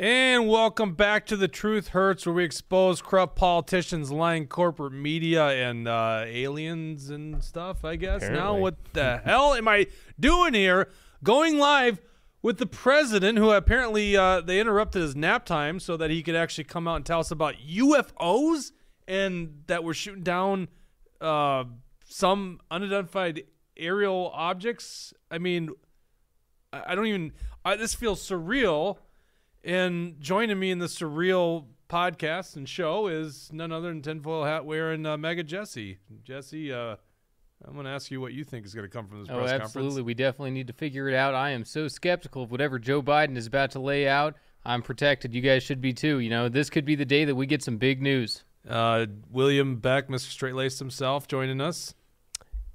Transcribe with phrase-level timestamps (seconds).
[0.00, 5.50] And welcome back to The Truth Hurts, where we expose corrupt politicians, lying corporate media,
[5.50, 8.22] and uh, aliens and stuff, I guess.
[8.22, 9.86] Now, what the hell am I
[10.18, 10.88] doing here?
[11.22, 12.00] Going live
[12.42, 16.34] with the president, who apparently uh, they interrupted his nap time so that he could
[16.34, 18.72] actually come out and tell us about UFOs
[19.06, 20.70] and that we're shooting down
[21.20, 21.62] uh,
[22.04, 23.44] some unidentified
[23.76, 25.14] aerial objects.
[25.30, 25.70] I mean,
[26.72, 27.32] I I don't even.
[27.64, 28.98] I, this feels surreal.
[29.64, 34.64] And joining me in the surreal podcast and show is none other than tinfoil hat
[34.66, 35.98] wearing uh, Mega Jesse.
[36.22, 36.96] Jesse, uh,
[37.66, 39.38] I'm going to ask you what you think is going to come from this Oh,
[39.38, 39.58] press absolutely.
[39.60, 39.76] conference.
[39.76, 40.02] Absolutely.
[40.02, 41.34] We definitely need to figure it out.
[41.34, 44.34] I am so skeptical of whatever Joe Biden is about to lay out.
[44.66, 45.34] I'm protected.
[45.34, 46.18] You guys should be too.
[46.18, 48.44] You know, this could be the day that we get some big news.
[48.68, 50.30] Uh, William Beck, Mr.
[50.30, 51.94] Straight Laced himself, joining us.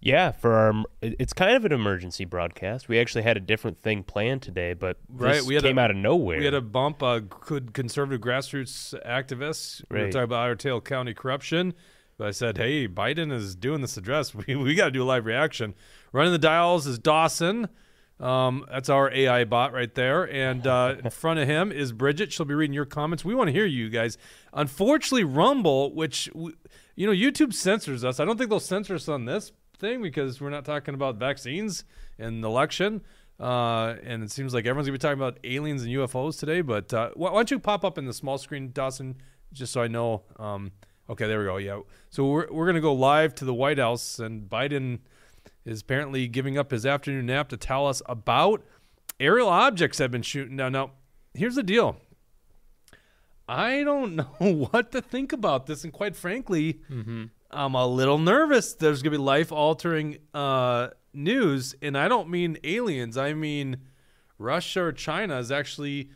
[0.01, 2.87] Yeah, for our it's kind of an emergency broadcast.
[2.87, 5.81] We actually had a different thing planned today, but Right, this we had came a-
[5.81, 6.39] out of nowhere.
[6.39, 7.03] We had a bump.
[7.03, 9.83] Uh, could conservative grassroots activists.
[9.89, 10.11] We were Right.
[10.11, 11.73] talking about Tail County corruption.
[12.17, 14.33] But I said, hey, Biden is doing this address.
[14.47, 15.73] We, we got to do a live reaction.
[16.13, 17.67] Running the dials is Dawson.
[18.19, 20.29] Um, that's our AI bot right there.
[20.29, 22.33] And uh, in front of him is Bridget.
[22.33, 23.23] She'll be reading your comments.
[23.23, 24.17] We want to hear you guys.
[24.53, 26.53] Unfortunately, Rumble, which, we,
[26.95, 28.19] you know, YouTube censors us.
[28.19, 31.85] I don't think they'll censor us on this thing because we're not talking about vaccines
[32.17, 33.01] and the election.
[33.39, 36.61] Uh, and it seems like everyone's gonna be talking about aliens and UFOs today.
[36.61, 39.15] But uh, why, don't you pop up in the small screen, Dawson,
[39.53, 40.23] just so I know?
[40.37, 40.71] Um,
[41.09, 41.57] okay, there we go.
[41.57, 41.79] Yeah.
[42.09, 44.99] So we're we're gonna go live to the White House, and Biden
[45.65, 48.63] is apparently giving up his afternoon nap to tell us about
[49.19, 50.73] aerial objects have been shooting down.
[50.73, 50.91] Now,
[51.33, 51.97] here's the deal.
[53.47, 56.81] I don't know what to think about this, and quite frankly,
[57.51, 58.73] I'm a little nervous.
[58.73, 63.17] There's gonna be life altering uh, news, and I don't mean aliens.
[63.17, 63.77] I mean
[64.37, 66.09] Russia or China is actually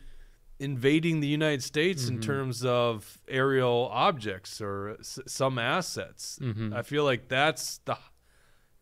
[0.58, 2.22] invading the United States in mm-hmm.
[2.22, 6.38] terms of aerial objects or s- some assets.
[6.40, 6.72] Mm-hmm.
[6.72, 7.98] I feel like that's the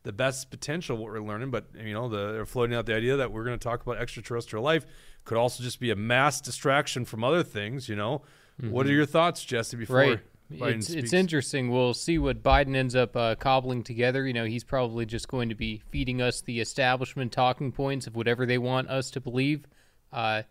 [0.05, 1.51] the best potential what we're learning.
[1.51, 3.99] But you know, the, they're floating out the idea that we're going to talk about
[3.99, 4.85] extraterrestrial life
[5.25, 7.89] could also just be a mass distraction from other things.
[7.89, 8.23] You know,
[8.59, 8.97] what are mm-hmm.
[8.97, 9.77] your thoughts, Jesse?
[9.77, 10.21] Before Right.
[10.59, 11.03] Biden It's, speaks?
[11.05, 11.71] it's interesting.
[11.71, 14.27] We'll see what Biden ends up uh, cobbling together.
[14.27, 18.15] You know, he's probably just going to be feeding us the establishment talking points of
[18.17, 19.67] whatever they want us to believe.
[20.13, 20.43] Uh,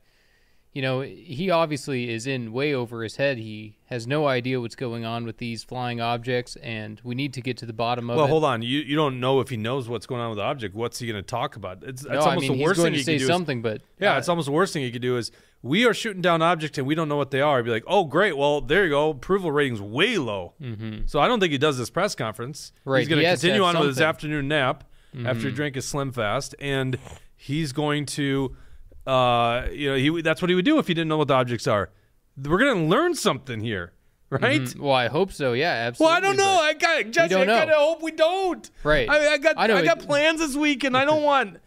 [0.73, 3.37] you know, he obviously is in way over his head.
[3.37, 7.41] He has no idea what's going on with these flying objects, and we need to
[7.41, 8.27] get to the bottom of Well, it.
[8.29, 8.61] Well, hold on.
[8.61, 10.73] You you don't know if he knows what's going on with the object.
[10.73, 11.83] What's he going to talk about?
[11.83, 13.19] It's, no, it's I almost mean, the he's worst going thing to he say can
[13.19, 13.27] do.
[13.27, 15.93] something, but yeah, uh, it's almost the worst thing he could do is we are
[15.93, 17.59] shooting down objects and we don't know what they are.
[17.59, 19.09] I'd be like, oh great, well there you go.
[19.11, 20.53] Approval rating's way low.
[20.61, 21.05] Mm-hmm.
[21.05, 22.73] So I don't think he does this press conference.
[22.85, 24.83] Right, He's going he to continue on with his afternoon nap
[25.25, 26.97] after he drank his Slim Fast, and
[27.35, 28.55] he's going to,
[29.05, 31.33] uh, you know, he that's what he would do if he didn't know what the
[31.33, 31.89] objects are.
[32.41, 33.91] We're going to learn something here,
[34.29, 34.61] right?
[34.61, 35.51] mm, well, I hope so.
[35.53, 36.11] Yeah, absolutely.
[36.11, 36.59] Well, I don't know.
[36.61, 37.35] I got Jesse.
[37.35, 38.69] I kind of hope we don't.
[38.83, 39.09] Right.
[39.09, 39.57] I, I got.
[39.57, 41.57] I, I got it- plans this week, and I don't want.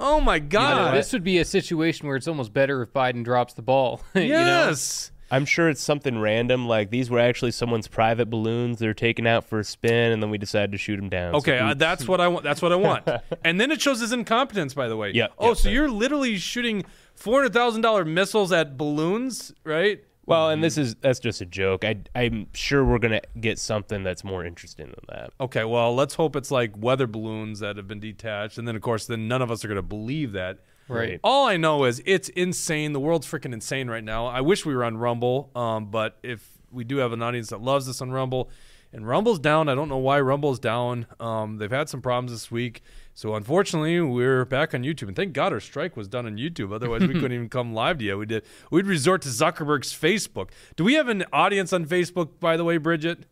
[0.00, 0.94] Oh my You know, God.
[0.94, 4.00] this would be a situation where it's almost better if Biden drops the ball.
[4.14, 4.26] you know?
[4.28, 5.12] yes.
[5.32, 9.44] I'm sure it's something random, like these were actually someone's private balloons they're taken out
[9.44, 11.34] for a spin, and then we decided to shoot them down.
[11.34, 12.42] So Okay, uh, that's what I want.
[12.42, 13.06] That's what I want.
[13.44, 14.74] and then it shows his incompetence.
[14.74, 15.12] By the way.
[15.12, 15.74] Yep, Oh, yep, so yep.
[15.76, 16.84] you're literally shooting
[17.14, 20.02] four hundred thousand dollar missiles at balloons, right?
[20.30, 21.84] Well, and this is that's just a joke.
[21.84, 25.32] I I'm sure we're gonna get something that's more interesting than that.
[25.40, 25.64] Okay.
[25.64, 29.06] Well, let's hope it's like weather balloons that have been detached, and then of course,
[29.06, 30.60] then none of us are going to believe that.
[30.88, 31.20] Right.
[31.22, 32.92] All I know is it's insane.
[32.92, 34.26] The world's freaking insane right now.
[34.26, 37.60] I wish we were on Rumble, um, but if we do have an audience that
[37.60, 38.50] loves us on Rumble,
[38.92, 41.06] and Rumble's down, I don't know why Rumble's down.
[41.20, 42.82] Um, they've had some problems this week,
[43.20, 45.08] so unfortunately, we're back on YouTube.
[45.08, 46.72] And thank God our strike was done on YouTube.
[46.72, 48.16] Otherwise, we couldn't even come live to you.
[48.16, 48.44] We did.
[48.70, 50.48] We'd resort to Zuckerberg's Facebook.
[50.74, 53.26] Do we have an audience on Facebook, by the way, Bridget?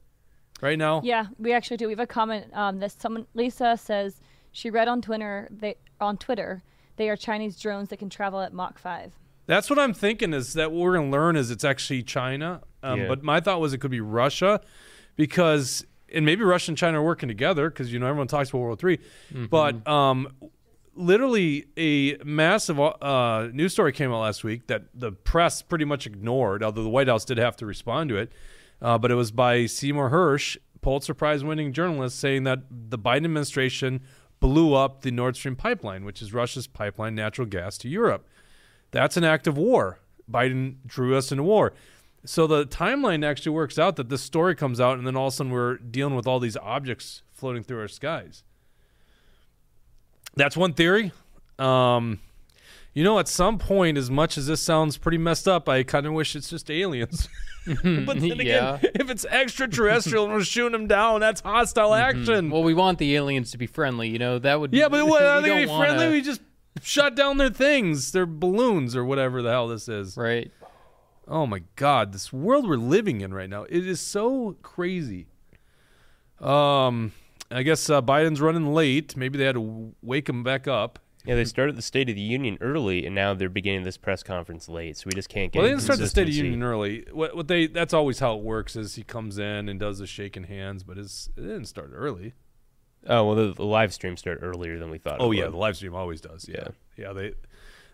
[0.60, 1.00] Right now?
[1.02, 1.86] Yeah, we actually do.
[1.86, 4.20] We have a comment um, that someone Lisa says
[4.52, 5.48] she read on Twitter.
[5.50, 6.62] They on Twitter
[6.98, 9.14] they are Chinese drones that can travel at Mach five.
[9.46, 12.60] That's what I'm thinking is that what we're going to learn is it's actually China.
[12.82, 13.08] Um, Yeah.
[13.08, 14.60] But my thought was it could be Russia
[15.16, 18.60] because, and maybe Russia and China are working together because, you know, everyone talks about
[18.60, 19.00] World War III.
[19.48, 20.28] But um,
[20.94, 26.06] literally, a massive uh, news story came out last week that the press pretty much
[26.06, 28.32] ignored, although the White House did have to respond to it.
[28.80, 33.24] Uh, but it was by Seymour Hersh, Pulitzer Prize winning journalist, saying that the Biden
[33.24, 34.00] administration
[34.40, 38.26] blew up the Nord Stream pipeline, which is Russia's pipeline natural gas to Europe.
[38.90, 39.98] That's an act of war.
[40.30, 41.72] Biden drew us into war.
[42.24, 45.32] So the timeline actually works out that this story comes out, and then all of
[45.32, 48.42] a sudden we're dealing with all these objects floating through our skies.
[50.36, 51.12] That's one theory.
[51.58, 52.20] Um,
[52.94, 56.06] You know, at some point, as much as this sounds pretty messed up, I kind
[56.06, 57.28] of wish it's just aliens.
[57.66, 57.82] but
[58.18, 58.78] then again, Yeah.
[58.94, 62.50] if it's extraterrestrial and we're shooting them down, that's hostile action.
[62.50, 64.08] Well, we want the aliens to be friendly.
[64.08, 64.70] You know, that would.
[64.70, 66.04] Be, yeah, but what, are we they gonna be friendly?
[66.06, 66.40] wanna- We just
[66.82, 70.16] shut down their things, their balloons, or whatever the hell this is.
[70.16, 70.50] Right.
[71.30, 75.26] Oh my God, this world we're living in right now, it is so crazy.
[76.40, 77.12] Um,
[77.50, 79.16] I guess uh, Biden's running late.
[79.16, 80.98] Maybe they had to w- wake him back up.
[81.24, 84.22] Yeah, they started the State of the Union early, and now they're beginning this press
[84.22, 84.96] conference late.
[84.96, 85.58] So we just can't get.
[85.58, 87.04] Well, they didn't start the State of the Union early.
[87.12, 90.06] What, what they that's always how it works is he comes in and does the
[90.06, 92.32] shaking hands, but it's, it didn't start early.
[93.06, 95.16] Oh well, the, the live stream started earlier than we thought.
[95.20, 95.52] Oh yeah, would.
[95.52, 96.48] the live stream always does.
[96.48, 97.06] Yeah, Yeah.
[97.08, 97.12] yeah.
[97.12, 97.34] They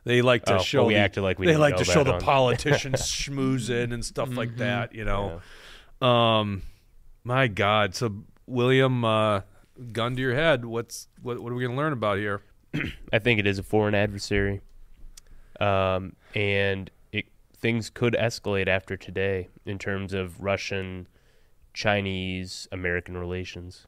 [0.04, 0.78] they like to Oh, show.
[0.80, 3.00] well, we the- acted like we they didn't like know to show the on- politicians
[3.02, 4.38] schmoozing and stuff Mm-hmm.
[4.38, 4.94] like that.
[4.94, 5.40] You know.
[6.06, 6.62] Um,
[7.24, 7.94] my God.
[7.94, 8.12] So
[8.46, 9.40] William, uh,
[9.92, 10.64] gun to your head.
[10.64, 11.38] What's what?
[11.40, 12.42] What are we gonna learn about here?
[13.12, 14.60] I think it is a foreign adversary,
[15.60, 21.06] um, and it things could escalate after today in terms of Russian,
[21.72, 23.86] Chinese, American relations.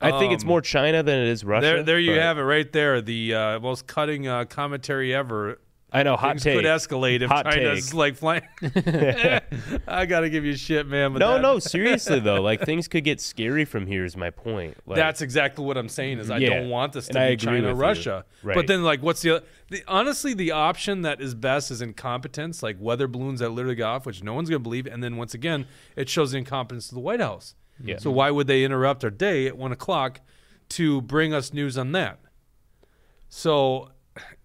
[0.00, 1.62] I think it's Um, more China than it is Russia.
[1.66, 3.00] there, there you but- have it, right there.
[3.00, 5.58] The uh, most cutting uh, commentary ever.
[5.92, 6.16] I know.
[6.16, 6.56] Hot Things take.
[6.56, 7.94] could escalate if Hot China's take.
[7.94, 8.42] like flying.
[9.88, 11.12] I gotta give you shit, man.
[11.12, 14.04] But no, that- no, seriously though, like things could get scary from here.
[14.04, 14.76] Is my point.
[14.86, 16.18] Like, That's exactly what I'm saying.
[16.18, 17.82] Is I Yeah, don't want this to and I be agree China, with you.
[17.82, 18.24] Russia.
[18.42, 22.62] But then, like, what's the, other, the honestly the option that is best is incompetence,
[22.62, 24.86] like weather balloons that literally got off, which no one's gonna believe.
[24.86, 27.54] And then once again, it shows the incompetence of the White House.
[27.82, 27.98] Yeah.
[27.98, 30.20] So why would they interrupt our day at one o'clock
[30.70, 32.18] to bring us news on that?
[33.28, 33.90] So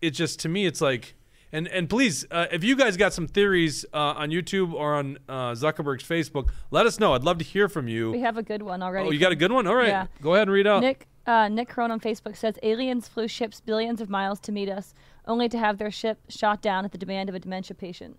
[0.01, 1.15] it just to me, it's like.
[1.53, 5.17] And, and please, uh, if you guys got some theories uh, on YouTube or on
[5.27, 7.13] uh, Zuckerberg's Facebook, let us know.
[7.13, 8.09] I'd love to hear from you.
[8.09, 9.09] We have a good one already.
[9.09, 9.67] Oh, you got a good one?
[9.67, 9.89] All right.
[9.89, 10.05] Yeah.
[10.21, 10.79] Go ahead and read out.
[10.79, 14.69] Nick uh, Nick Crone on Facebook says aliens flew ships billions of miles to meet
[14.69, 14.93] us,
[15.27, 18.17] only to have their ship shot down at the demand of a dementia patient.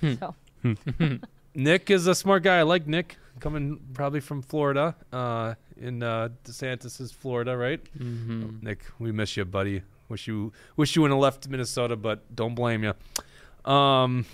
[0.00, 0.34] so
[1.54, 2.58] Nick is a smart guy.
[2.58, 7.82] I like Nick coming probably from Florida, uh, in uh, DeSantis's Florida, right?
[7.98, 8.58] Mm-hmm.
[8.62, 9.82] Nick, we miss you, buddy.
[10.08, 12.94] Wish you wish you wouldn't have left Minnesota, but don't blame you.
[13.70, 14.24] Um,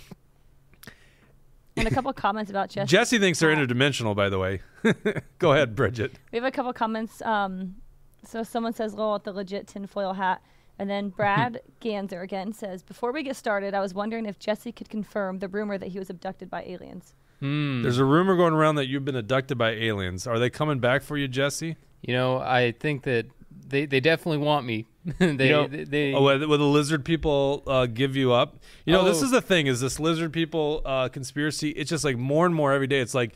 [1.77, 2.87] and a couple comments about Jesse.
[2.87, 4.61] Jesse thinks they're interdimensional, by the way.
[5.39, 6.13] Go ahead, Bridget.
[6.31, 7.21] We have a couple comments.
[7.21, 7.75] Um,
[8.23, 10.41] so someone says, "Lol," at the legit tinfoil hat,
[10.79, 14.71] and then Brad Ganser again says, "Before we get started, I was wondering if Jesse
[14.71, 17.81] could confirm the rumor that he was abducted by aliens." Hmm.
[17.83, 20.25] There's a rumor going around that you've been abducted by aliens.
[20.27, 21.75] Are they coming back for you, Jesse?
[22.01, 23.25] You know, I think that
[23.67, 24.85] they, they definitely want me.
[25.19, 28.57] they, know- they, they- Oh, will the lizard people uh, give you up?
[28.85, 29.25] You know, this Oh.
[29.25, 31.69] is the thing: is this lizard people uh, conspiracy?
[31.71, 32.99] It's just like more and more every day.
[32.99, 33.33] It's like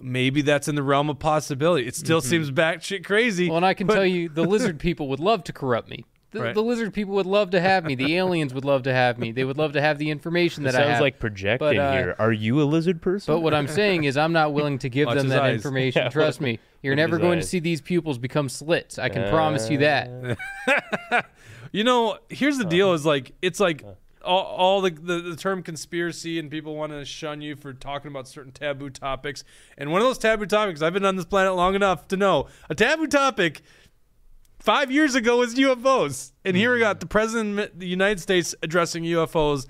[0.00, 1.86] maybe that's in the realm of possibility.
[1.86, 3.48] It still seems batshit crazy.
[3.48, 6.04] well, and I can but- tell you, the lizard people would love to corrupt me.
[6.32, 6.54] The, Right.
[6.54, 7.94] the lizard people would love to have me.
[7.94, 9.32] The aliens would love to have me.
[9.32, 11.00] They would love to have the information It that I sounds have.
[11.02, 12.16] like projecting uh, here.
[12.18, 13.34] Are you a lizard person?
[13.34, 15.54] But what I'm saying is, I'm not willing to give them that eyes.
[15.54, 16.02] information.
[16.02, 18.98] Yeah, Trust me, you're never his going to see these pupils become slits.
[18.98, 20.38] I can uh, promise you that.
[21.72, 22.94] You know, here's the deal: uh-huh.
[22.96, 23.94] is like it's like uh-huh.
[24.24, 28.10] all, all the, the the term conspiracy, and people want to shun you for talking
[28.10, 29.42] about certain taboo topics.
[29.78, 32.48] And one of those taboo topics, I've been on this planet long enough to know
[32.68, 33.62] a taboo topic.
[34.62, 38.54] Five years ago was UFOs, and here we got the president of the United States
[38.62, 39.66] addressing UFOs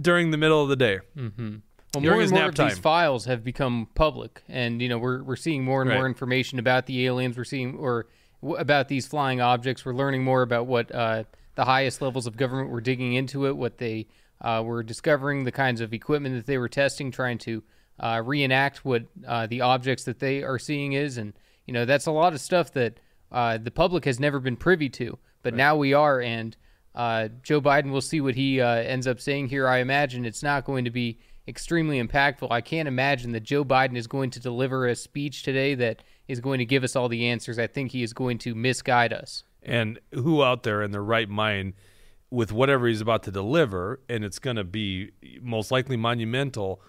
[0.00, 1.00] during the middle of the day.
[1.14, 1.60] Well, During
[2.06, 5.64] more and more of these files have become public, and you know we're we're seeing
[5.64, 5.96] more and Right.
[5.98, 7.36] more information about the aliens.
[7.36, 8.06] We're seeing or
[8.40, 9.84] w- about these flying objects.
[9.84, 11.24] We're learning more about what uh,
[11.54, 14.06] the highest levels of government were digging into it, what they
[14.40, 17.62] uh, were discovering, the kinds of equipment that they were testing, trying to
[18.00, 21.34] uh, reenact what uh, the objects that they are seeing is, and
[21.66, 22.98] you know that's a lot of stuff that
[23.32, 26.56] uh, the public has never been privy to, but now we are, and
[26.94, 29.66] uh, Joe Biden will see what he uh, ends up saying here.
[29.66, 32.48] I imagine it's not going to be extremely impactful.
[32.50, 36.38] I can't imagine that Joe Biden is going to deliver a speech today that is
[36.40, 37.58] going to give us all the answers.
[37.58, 39.42] I think he is going to misguide us.
[39.62, 41.72] and who out there in their right mind
[42.30, 45.10] with whatever he's about to deliver and it's going to be
[45.40, 46.80] most likely monumental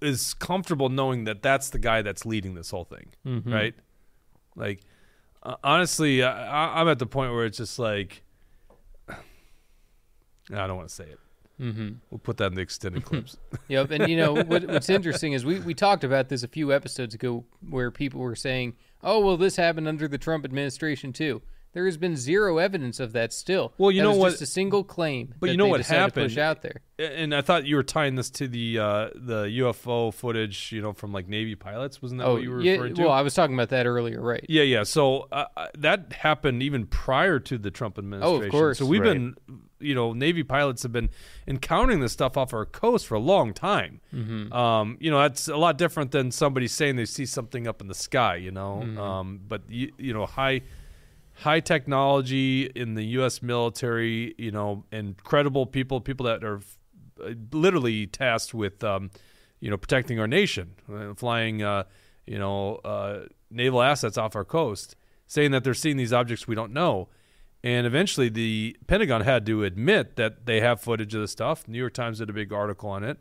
[0.00, 3.12] is comfortable knowing that that's the guy that's leading this whole thing
[3.52, 3.74] right
[4.56, 4.80] like
[5.42, 8.22] uh, honestly I, I- i'm at the point where it's just like
[9.08, 9.16] i
[10.50, 11.18] don't want to say it
[11.60, 11.90] mm-hmm.
[12.10, 13.36] we'll put that in the extended clips
[13.68, 16.72] Yep, and you know what, what's interesting is we, we talked about this a few
[16.72, 21.42] episodes ago, where people were saying, "Oh, well, this happened under the Trump administration too."
[21.74, 23.72] There has been zero evidence of that still.
[23.78, 25.34] Well, you That know what- Just a single claim.
[25.38, 26.80] but you know what happened push out there.
[26.98, 30.92] and i thought you were tying this to the uh the ufo footage you know
[30.92, 32.72] from like navy pilots wasn't that Oh, what you were yeah.
[32.72, 34.44] referring to Well, I was talking about that earlier, right?
[34.48, 34.82] Yeah, yeah.
[34.82, 38.42] So uh, uh, that happened even prior to the Trump administration.
[38.42, 38.78] Oh, of course.
[38.78, 39.12] So we've Right.
[39.14, 39.36] been
[39.80, 41.08] you know, Navy pilots have been
[41.46, 44.00] encountering this stuff off our coast for a long time.
[44.52, 47.86] Um, you know, that's a lot different than somebody saying they see something up in
[47.86, 48.34] the sky.
[48.36, 50.62] You know, um, but you, you know, high
[51.38, 53.42] high technology in the U.S.
[53.42, 54.34] military.
[54.38, 56.60] You know, incredible people, people that are
[57.22, 59.10] uh, literally tasked with, um,
[59.60, 61.84] you know, protecting our nation, uh, flying, uh,
[62.26, 66.54] you know, uh, naval assets off our coast, saying that they're seeing these objects we
[66.54, 67.08] don't know.
[67.64, 71.66] And eventually, the Pentagon had to admit that they have footage of the stuff.
[71.66, 73.18] New York Times did a big article on it.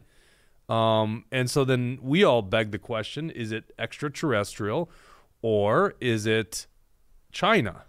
[0.70, 4.92] Um, and so then we all beg the question is it extraterrestrial
[5.42, 6.68] or is it
[7.32, 7.86] China?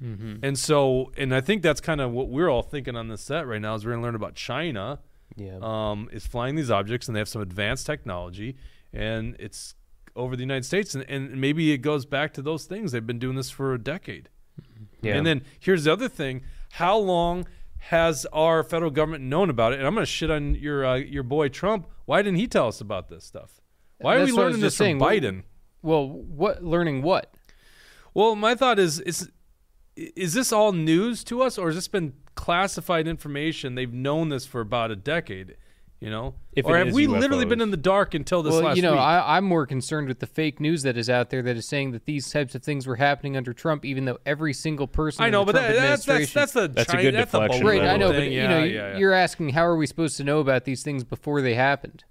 [0.00, 3.46] And so, and I think that's kind of what we're all thinking on the set
[3.46, 5.00] right now is we're going to learn about China
[5.36, 5.58] Yeah.
[5.60, 8.56] um, is flying these objects and they have some advanced technology
[8.92, 9.74] and it's
[10.16, 12.92] over the United States and, and maybe it goes back to those things.
[12.92, 14.28] They've been doing this for a decade.
[15.02, 15.14] yeah.
[15.16, 16.42] And then here's the other thing:
[16.72, 17.46] how long
[17.78, 19.78] has our federal government known about it?
[19.78, 21.86] And I'm going to shit on your uh, your boy Trump.
[22.06, 23.60] Why didn't he tell us about this stuff?
[23.98, 24.98] Why are That's we what I was learning this from saying.
[24.98, 25.42] Biden?
[25.82, 27.32] Well, what learning what?
[28.12, 29.30] Well, my thought is is
[30.16, 33.74] is this all news to us, or has this been classified information?
[33.74, 35.56] They've known this for about a decade.
[36.00, 38.62] You know, If or have is we literally been in the dark until this well,
[38.62, 39.00] last you know, week?
[39.00, 41.90] I, I'm more concerned with the fake news that is out there that is saying
[41.90, 45.22] that these types of things were happening under Trump, even though every single person.
[45.22, 47.02] I in know, the but Trump that, that's that's administration- that's the That's a China,
[47.02, 47.66] good that's the deflection.
[47.66, 48.32] Right, I know, but thing.
[48.32, 48.96] you yeah, know, yeah, yeah.
[48.96, 52.04] you're asking how are we supposed to know about these things before they happened?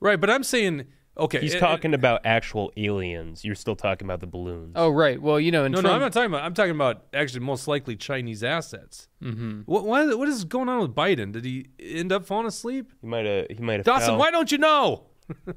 [0.00, 0.20] right.
[0.20, 0.84] But I'm saying,
[1.16, 3.44] okay, He's it- it- talking about actual aliens.
[3.44, 4.72] You're still talking about the balloons.
[4.76, 5.20] Oh, right.
[5.20, 6.42] Well, you know, and No, Trump, no, I'm not talking about.
[6.44, 9.08] I'm talking about actually most likely Chinese assets.
[9.22, 9.60] Mm-hmm.
[9.66, 11.32] What, what what is going on with Biden?
[11.32, 12.92] Did he end up falling asleep?
[13.00, 13.46] He might have.
[13.50, 13.84] He might have.
[13.84, 14.18] Dawson, fell.
[14.18, 15.04] why don't you know?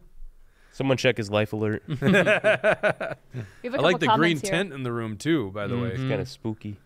[0.72, 1.82] Someone check his life alert.
[1.88, 3.16] it's We have a
[3.64, 4.52] I couple like the green here.
[4.52, 5.52] tent in the room too.
[5.52, 6.78] By the way, it's kind of spooky.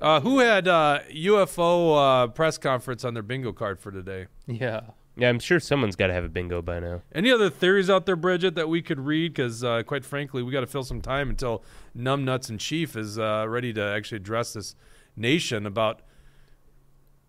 [0.00, 4.26] uh, who had uh, UFO uh, press conference on their bingo card for today?
[4.46, 4.82] yeah.
[5.16, 7.02] Yeah, I'm sure someone's got to have a bingo by now.
[7.14, 9.32] Any other theories out there, Bridget, that we could read?
[9.32, 11.62] Because uh, quite frankly, we got to fill some time until
[11.96, 14.74] Numbnuts in Chief is uh, ready to actually address this
[15.16, 16.00] nation about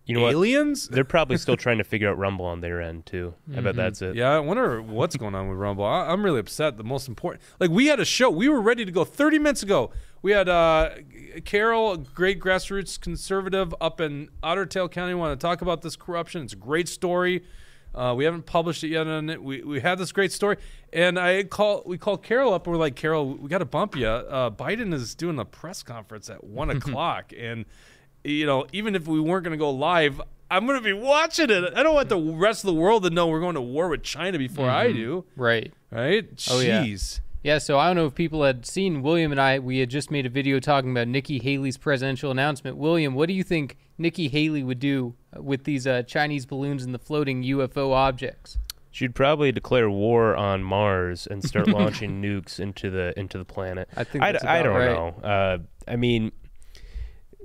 [0.04, 0.32] You know what?
[0.32, 0.88] aliens.
[0.88, 3.34] They're probably still trying to figure out Rumble on their end too.
[3.56, 4.16] I bet that's it.
[4.16, 5.84] Yeah, I wonder what's going on with Rumble.
[5.84, 6.76] I, I'm really upset.
[6.78, 9.62] The most important, like we had a show, we were ready to go 30 minutes
[9.62, 9.92] ago.
[10.22, 10.90] We had uh,
[11.44, 15.94] Carol, a great grassroots conservative up in Otter Tail County, want to talk about this
[15.94, 16.42] corruption.
[16.42, 17.44] It's a great story.
[17.96, 19.42] Uh, we haven't published it yet on it.
[19.42, 20.56] We, we had this great story,
[20.92, 23.96] and I call we called Carol up and we're like, Carol, we got to bump
[23.96, 24.06] you.
[24.06, 27.64] Uh, Biden is doing a press conference at one o'clock, and
[28.22, 31.48] you know, even if we weren't going to go live, I'm going to be watching
[31.50, 31.72] it.
[31.74, 34.02] I don't want the rest of the world to know we're going to war with
[34.02, 35.72] China before I do, Right.
[35.90, 36.28] right?
[36.50, 36.82] Oh, yeah.
[37.42, 39.60] Yeah, so I don't know if people had seen William and I.
[39.60, 42.76] We had just made a video talking about Nikki Haley's presidential announcement.
[42.76, 46.82] William, what do you think Nikki Haley would do uh, with these uh, Chinese balloons
[46.84, 48.58] and the floating UFO objects?
[48.90, 53.88] She'd probably declare war on Mars and start launching nukes into the into the planet.
[53.96, 54.90] I think I, I don't right.
[54.90, 55.08] know.
[55.22, 56.32] Uh, I mean,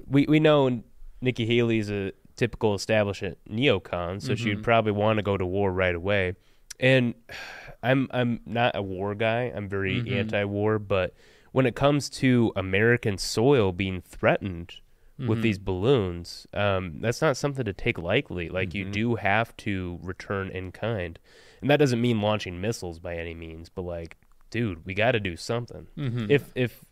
[0.08, 0.82] we we know
[1.20, 4.44] Nikki Haley's a typical establishment neocon, so Mm-hmm.
[4.44, 6.36] she'd probably want to go to war right away.
[6.82, 7.14] And
[7.84, 9.52] I'm I'm not a war guy.
[9.56, 10.14] I'm very Mm-hmm.
[10.14, 11.14] anti-war, but
[11.52, 14.76] when it comes to American soil being threatened
[15.20, 15.30] Mm-hmm.
[15.30, 18.50] with these balloons, um, that's not something to take lightly.
[18.50, 18.78] Like Mm-hmm.
[18.78, 21.20] you do have to return in kind,
[21.62, 23.70] and that doesn't mean launching missiles by any means.
[23.70, 24.18] But like,
[24.50, 25.88] dude, we got to do something.
[25.98, 26.26] Mm-hmm.
[26.32, 26.86] If if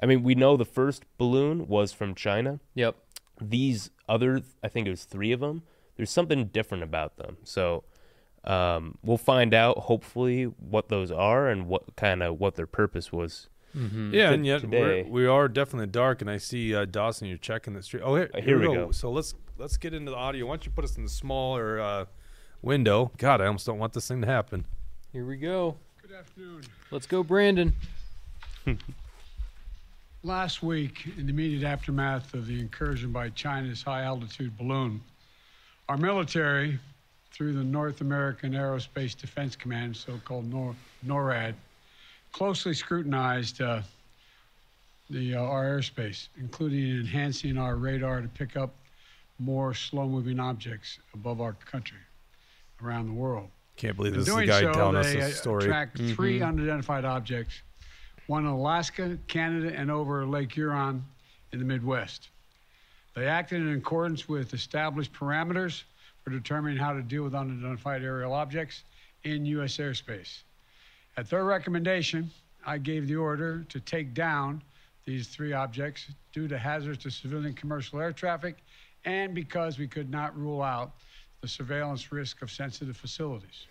[0.00, 2.60] I mean, we know the first balloon was from China.
[2.74, 2.96] Yep.
[3.40, 5.62] These other, I think it was three of them.
[5.96, 7.36] There's something different about them.
[7.44, 7.84] So
[8.44, 13.10] um, we'll find out, hopefully, what those are and what kind of what their purpose
[13.12, 13.48] was.
[13.74, 16.20] Yeah, T- and yet today- we're, we are definitely dark.
[16.20, 18.02] And I see uh, Dawson, you're checking the street.
[18.04, 18.92] Oh, here, Uh, here we go.
[18.92, 20.46] So let's let's get into the audio.
[20.46, 22.04] Why don't you put us in the smaller uh,
[22.62, 23.10] window?
[23.16, 24.64] God, I almost don't want this thing to happen.
[25.12, 25.76] Here we go.
[26.02, 26.62] Good afternoon.
[26.92, 27.72] Let's go, Brandon.
[30.22, 35.02] Last week, in the immediate aftermath of the incursion by China's high altitude balloon,
[35.88, 36.78] our military,
[37.34, 41.54] through the North American Aerospace Defense Command, so called NOR- NORAD,
[42.32, 43.82] closely scrutinized uh,
[45.10, 48.72] the, uh, our airspace, including enhancing our radar to pick up
[49.40, 51.98] more slow moving objects above our country
[52.82, 53.48] around the world.
[53.76, 55.64] Can't believe this is the guy so, telling us this uh, story.
[55.66, 57.62] tracked three unidentified objects,
[58.28, 61.04] one in Alaska, Canada, and over Lake Huron
[61.52, 62.28] in the Midwest.
[63.16, 65.82] They acted in accordance with established parameters
[66.24, 68.82] for determining how to deal with unidentified aerial objects
[69.24, 69.76] in U.S.
[69.76, 70.42] airspace.
[71.16, 72.30] At their recommendation,
[72.66, 74.62] I gave the order to take down
[75.04, 78.56] these three objects due to hazards to civilian commercial air traffic
[79.04, 80.94] and because we could not rule out
[81.42, 83.66] the surveillance risk of sensitive facilities.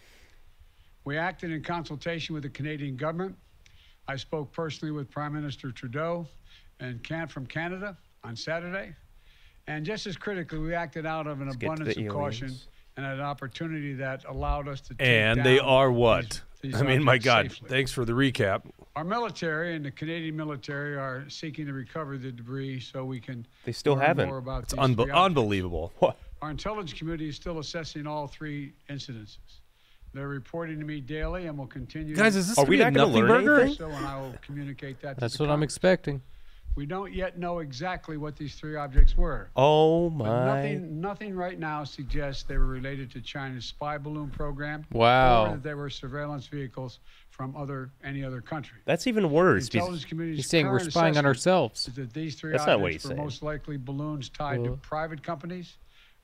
[1.06, 3.36] We acted in consultation with the Canadian government.
[4.08, 6.28] I spoke personally with Prime Minister Trudeau
[6.80, 8.94] and Can from Canada on Saturday.
[9.68, 12.54] And just as critically, we acted out of an Let's abundance the of caution
[12.98, 16.30] and an opportunity that allowed us to take And they are what?
[16.30, 16.42] these-
[16.74, 17.52] these I mean, my God.
[17.52, 17.70] safely.
[17.70, 18.64] Thanks for the recap.
[18.96, 23.46] Our military and the Canadian military are seeking to recover the debris so we can
[23.66, 24.28] They still learn haven't.
[24.30, 25.92] more about It's these unbe- unbelievable.
[26.00, 26.18] What?
[26.42, 29.38] Our intelligence community is still assessing all three incidences.
[30.14, 32.16] They're reporting to me daily and will continue.
[32.16, 33.62] Guys, is this Are gonna we be a not gonna nothing learn burger?
[33.62, 33.78] anything?
[33.78, 35.18] so, and I will communicate that.
[35.18, 36.22] That's to the what I'm expecting.
[36.76, 39.52] We don't yet know exactly what these three objects were.
[39.56, 40.46] Oh But my!
[40.56, 44.84] nothing, nothing right now suggests they were related to China's spy balloon program.
[44.92, 45.46] Wow.
[45.46, 47.00] Or that they were surveillance vehicles
[47.30, 48.80] from other any other country.
[48.86, 49.66] That's even worse.
[49.66, 51.88] because- intelligence community's He's saying we're spying on ourselves.
[51.88, 53.24] is that these three That's not what objects he's were saying.
[53.24, 55.78] most likely balloons tied Well- to private companies,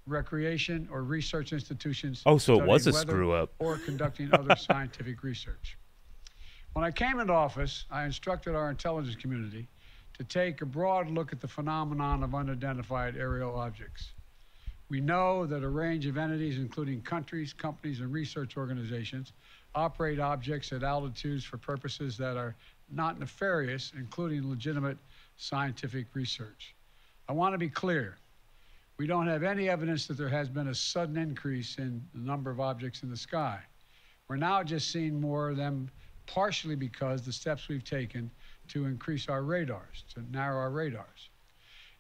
[0.08, 2.24] recreation, or research institutions.
[2.26, 3.54] Oh, so it was a screw up.
[3.60, 5.78] Or conducting other scientific research.
[6.74, 9.68] When I came into office, I instructed our intelligence community
[10.20, 14.12] to take a broad look at the phenomenon of unidentified aerial objects.
[14.90, 19.32] We know that a range of entities, including countries, companies, and research organizations,
[19.76, 22.54] operate objects at altitudes for purposes that are
[22.92, 24.98] not nefarious, including legitimate
[25.38, 26.76] scientific research.
[27.30, 28.18] I want to be clear.
[28.98, 32.52] We don't have any evidence that there has been a sudden increase in the number
[32.52, 33.60] of objects in the sky.
[34.28, 35.90] We're now just seeing more of them,
[36.26, 38.30] partially because the steps we've taken
[38.70, 41.30] to increase our radars, to narrow our radars.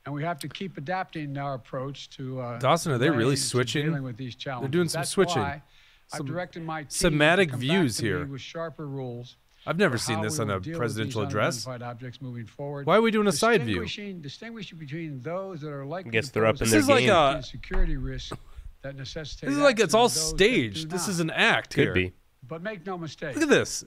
[0.05, 2.39] And we have to keep adapting our approach to.
[2.39, 3.85] Uh, Dawson, are they really switching?
[3.87, 4.71] Dealing with these challenges.
[4.71, 5.41] doing some That's switching.
[5.41, 5.61] Why
[6.07, 8.25] Some I've directed my team semantic to come views back to me here.
[8.25, 9.35] with sharper rules.
[9.67, 11.67] I've never seen this on a presidential address.
[11.67, 12.87] objects moving forward.
[12.87, 13.81] Why are we doing a side view?
[13.81, 16.79] Distinguishing, distinguishing between those that are likely Guess to they're up pose in This their
[16.79, 17.39] is like game.
[17.39, 18.35] a- security risk
[18.81, 19.47] that necessitate.
[19.49, 20.89] This is like it's all and those that do staged.
[20.89, 21.93] This is an act Could here.
[21.93, 22.13] be.
[22.47, 23.35] But make no mistake.
[23.35, 23.83] Look at this.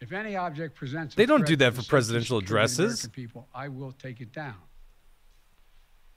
[0.00, 3.08] If any object presents, They don't do that for presidential and security of the addresses.
[3.08, 4.56] People, I will take it down.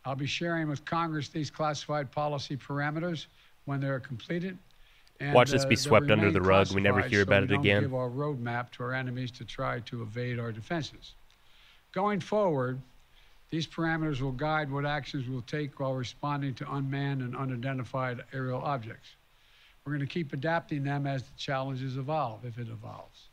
[0.05, 3.27] I'll be sharing with Congress these classified policy parameters
[3.65, 4.57] when they're completed.
[5.19, 6.71] And, Watch this uh, be they'll swept under the rug.
[6.73, 7.81] We never classified hear so about we it don't again.
[7.83, 11.13] Give our roadmap to our enemies to try to evade our defenses.
[11.91, 12.79] Going forward,
[13.49, 18.61] these parameters will guide what actions we'll take while responding to unmanned and unidentified aerial
[18.61, 19.09] objects.
[19.83, 23.28] We're going to keep adapting them as the challenges evolve, if it evolves.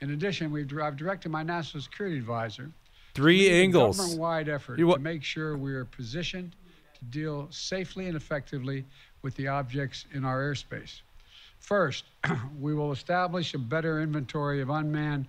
[0.00, 2.70] In addition, we've I've directed my national security advisor
[3.14, 3.96] Three angles.
[3.96, 6.54] government-wide effort You to make sure we are positioned
[6.98, 8.84] to deal safely and effectively
[9.22, 11.00] with the objects in our airspace.
[11.58, 12.04] First,
[12.60, 15.26] we will establish a better inventory of unmanned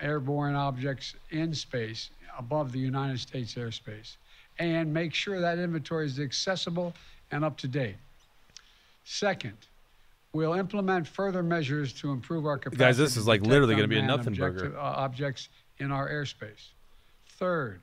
[0.00, 4.16] airborne objects in space above the United States airspace
[4.58, 6.94] and make sure that inventory is accessible
[7.30, 7.96] and up to date.
[9.04, 9.56] Second,
[10.34, 12.84] we'll implement further measures to improve our capacity.
[12.84, 14.76] Guys, this to is like detect literally gonna be a nothing burger.
[14.76, 16.72] uh, objects in our airspace.
[17.38, 17.80] Third,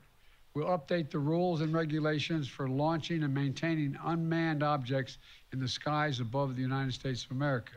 [0.54, 5.18] we'll update the rules and regulations for launching and maintaining unmanned objects
[5.52, 7.74] in the skies above the United States of America.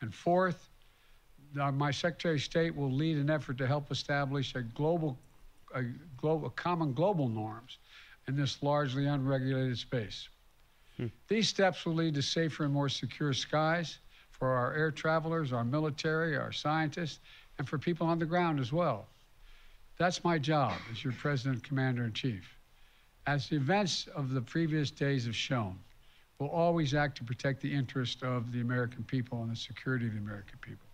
[0.00, 0.68] And fourth,
[1.60, 5.18] uh, my Secretary of State will lead an effort to help establish a global,
[5.74, 5.82] a
[6.16, 7.78] global, common global norms
[8.28, 10.28] in this largely unregulated space.
[11.28, 13.98] These steps will lead to safer and more secure skies
[14.30, 17.20] for our air travelers, our military, our scientists,
[17.58, 19.06] and for people on the ground as well.
[19.98, 22.56] That's my job as your president, commander in chief.
[23.26, 25.78] As the events of the previous days have shown,
[26.38, 30.12] we'll always act to protect the interest of the American people and the security of
[30.12, 30.86] the American people.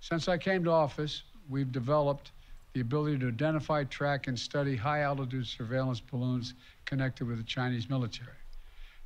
[0.00, 2.32] Since I came to office, we've developed
[2.72, 6.54] the ability to identify, track, and study high altitude surveillance balloons
[6.86, 8.41] connected with the Chinese military.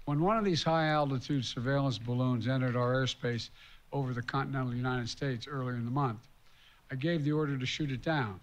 [0.06, 3.50] When one of these high altitude surveillance balloons entered our airspace
[3.92, 6.28] over the continental United States earlier in the month,
[6.92, 8.40] I gave the order to shoot it down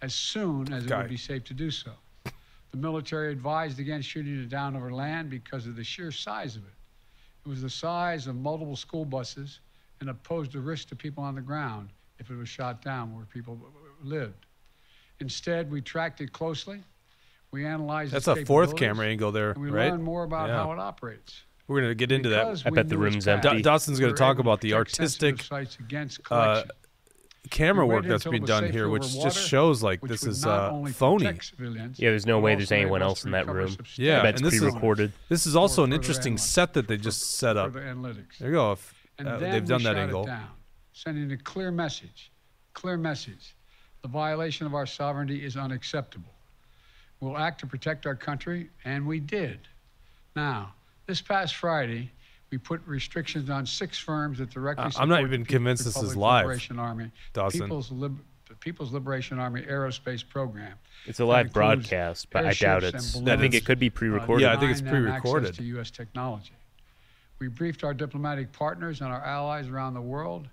[0.00, 1.92] as soon as it would be safe to do so.
[2.24, 6.62] The military advised against shooting it down over land because of the sheer size of
[6.62, 6.72] it.
[7.44, 9.60] It was the size of multiple school buses
[10.00, 13.14] and it posed a risk to people on the ground if it was shot down
[13.14, 13.60] where people
[14.02, 14.46] lived.
[15.20, 16.82] Instead, we tracked it closely.
[17.52, 19.90] We analyzed That's a fourth camera angle there, and we right?
[19.90, 20.56] learned more about Yeah.
[20.56, 21.42] how it operates.
[21.68, 22.62] We're gonna get into that.
[22.66, 23.62] I bet the room's path, empty.
[23.62, 25.44] Da- Dawson's going to talk about the artistic
[26.30, 26.62] uh,
[27.50, 30.24] camera We work waited that's until being done here, which water, just shows like this
[30.24, 31.26] is uh, phony.
[31.26, 33.76] Yeah, there's no way there's anyone else in that room.
[33.96, 35.12] Yeah, I bet it's and this is- pre-recorded.
[35.28, 37.72] This is also an interesting analysis, set that they for- just set up.
[37.74, 38.38] the analytics.
[38.38, 38.72] There you go.
[38.72, 40.24] If, And uh, they've done that angle.
[40.24, 40.48] Down,
[40.92, 42.32] sending a clear message.
[42.72, 43.54] Clear message.
[44.00, 46.32] The violation of our sovereignty is unacceptable.
[47.22, 49.60] We'll act to protect our country, and we did.
[50.34, 50.74] Now,
[51.06, 52.10] this past Friday,
[52.50, 55.84] we put restrictions on six firms that directly Uh, support I'm not even People's convinced
[55.84, 57.60] this is Republic live, Liberation Army, Dawson.
[57.60, 58.18] People's, Lib-
[58.58, 60.76] People's Liberation Army Aerospace Program.
[61.06, 62.96] It's a live broadcast, but I doubt it.
[62.96, 64.42] I think it could be uh, pre-recorded.
[64.42, 65.50] Yeah, I think it's pre-recorded.
[65.50, 65.92] Access to U.S.
[65.92, 66.54] technology.
[67.38, 70.48] We briefed our diplomatic partners and our allies around the world,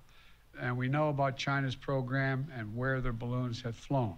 [0.61, 4.13] and we know about China's program and where their balloons had flown.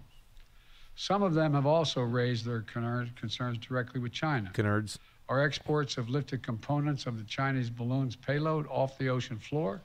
[0.94, 4.50] Some of them have also raised their concerns directly with China.
[4.54, 4.98] Nerds.
[5.28, 9.80] Our exports have lifted components of the Chinese balloon's payload off the ocean floor.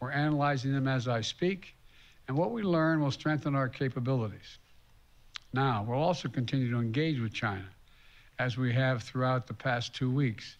[0.00, 1.76] We're analyzing them as I speak,
[2.26, 4.58] and what we learn will strengthen our capabilities.
[5.52, 7.66] Now, we'll also continue to engage with China,
[8.38, 10.56] as we have throughout the past two weeks.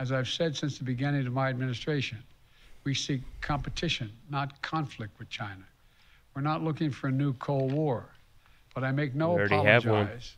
[0.00, 2.18] As I've said since the beginning of my administration,
[2.84, 5.64] we seek competition, not conflict with China.
[6.34, 8.08] We're not looking for a new Cold War,
[8.78, 10.36] but I make no We already have apologies.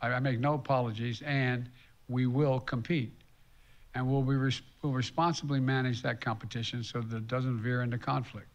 [0.00, 1.68] I, I make no apologies, and
[2.08, 3.12] we will compete.
[3.94, 7.98] And we'll, be res- we'll responsibly manage that competition so that it doesn't veer into
[7.98, 8.46] conflict.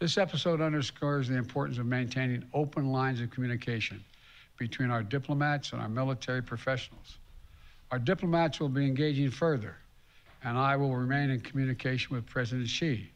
[0.00, 4.02] This episode underscores the importance of maintaining open lines of communication
[4.58, 7.18] between our diplomats and our military professionals.
[7.90, 9.76] Our diplomats will be engaging further,
[10.42, 13.10] and I will remain in communication with President Xi.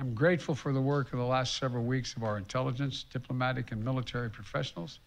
[0.00, 3.84] I'm grateful for the work of the last several weeks of our intelligence, diplomatic, and
[3.84, 4.98] military professionals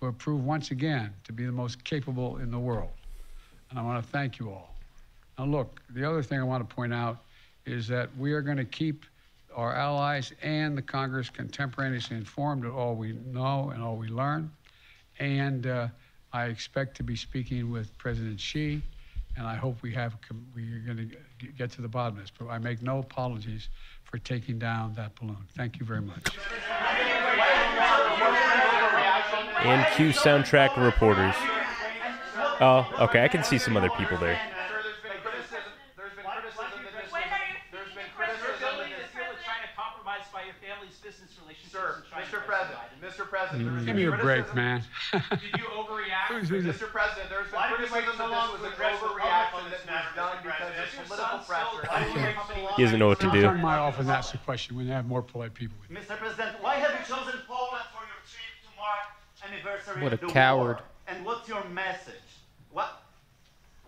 [0.00, 2.90] who have proved once again to be the most capable in the world.
[3.70, 4.74] And I want to thank you all.
[5.38, 7.18] Now, look, the other thing I want to point out
[7.66, 9.04] is that we are going to keep
[9.54, 14.50] our allies and the Congress contemporaneously informed of all we know and all we learn.
[15.20, 15.86] And uh,
[16.32, 18.82] I expect to be speaking with President Xi,
[19.36, 20.16] and I hope we have
[20.52, 20.96] we are going
[21.40, 22.32] to get to the bottom of this.
[22.36, 23.68] But I make no apologies
[24.12, 25.38] for taking down that balloon.
[25.56, 26.22] Thank you very much.
[29.64, 31.34] And cue soundtrack reporters.
[32.60, 33.24] Oh, okay.
[33.24, 34.36] I can see some other people there.
[34.68, 35.72] Sir, there's been criticism.
[35.96, 37.22] There's been criticism that this was.
[37.72, 39.08] There's been criticism that this.
[39.16, 42.28] feel that China compromised by your family's business relationships Sir, with China.
[42.28, 42.44] Mr.
[42.44, 43.24] President, Mr.
[43.24, 44.84] President, there Give me a break, man.
[45.40, 46.00] Did you overreact?
[46.32, 46.64] Who's- who's?
[46.64, 46.88] Mr.
[46.90, 49.06] President, there's been Why did you wait criticism that this was to an address the
[49.06, 50.92] public overreaction on that this was done because President?
[50.92, 51.88] of political pressure.
[51.92, 52.66] running your company?
[52.76, 53.42] He doesn't know what to do.
[53.42, 55.76] turn my off and ask the question when they have more polite people.
[55.90, 56.16] Mr.
[56.16, 59.04] President, why have you chosen Poland for your trip to mark
[59.44, 60.76] anniversary What a coward.
[60.78, 60.84] war?
[61.08, 62.14] And what's your message?
[62.70, 63.02] What?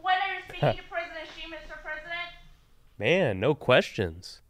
[0.01, 1.81] When are you speaking to President Xi, Mr.
[1.83, 2.29] President?
[2.99, 4.41] Man, no questions.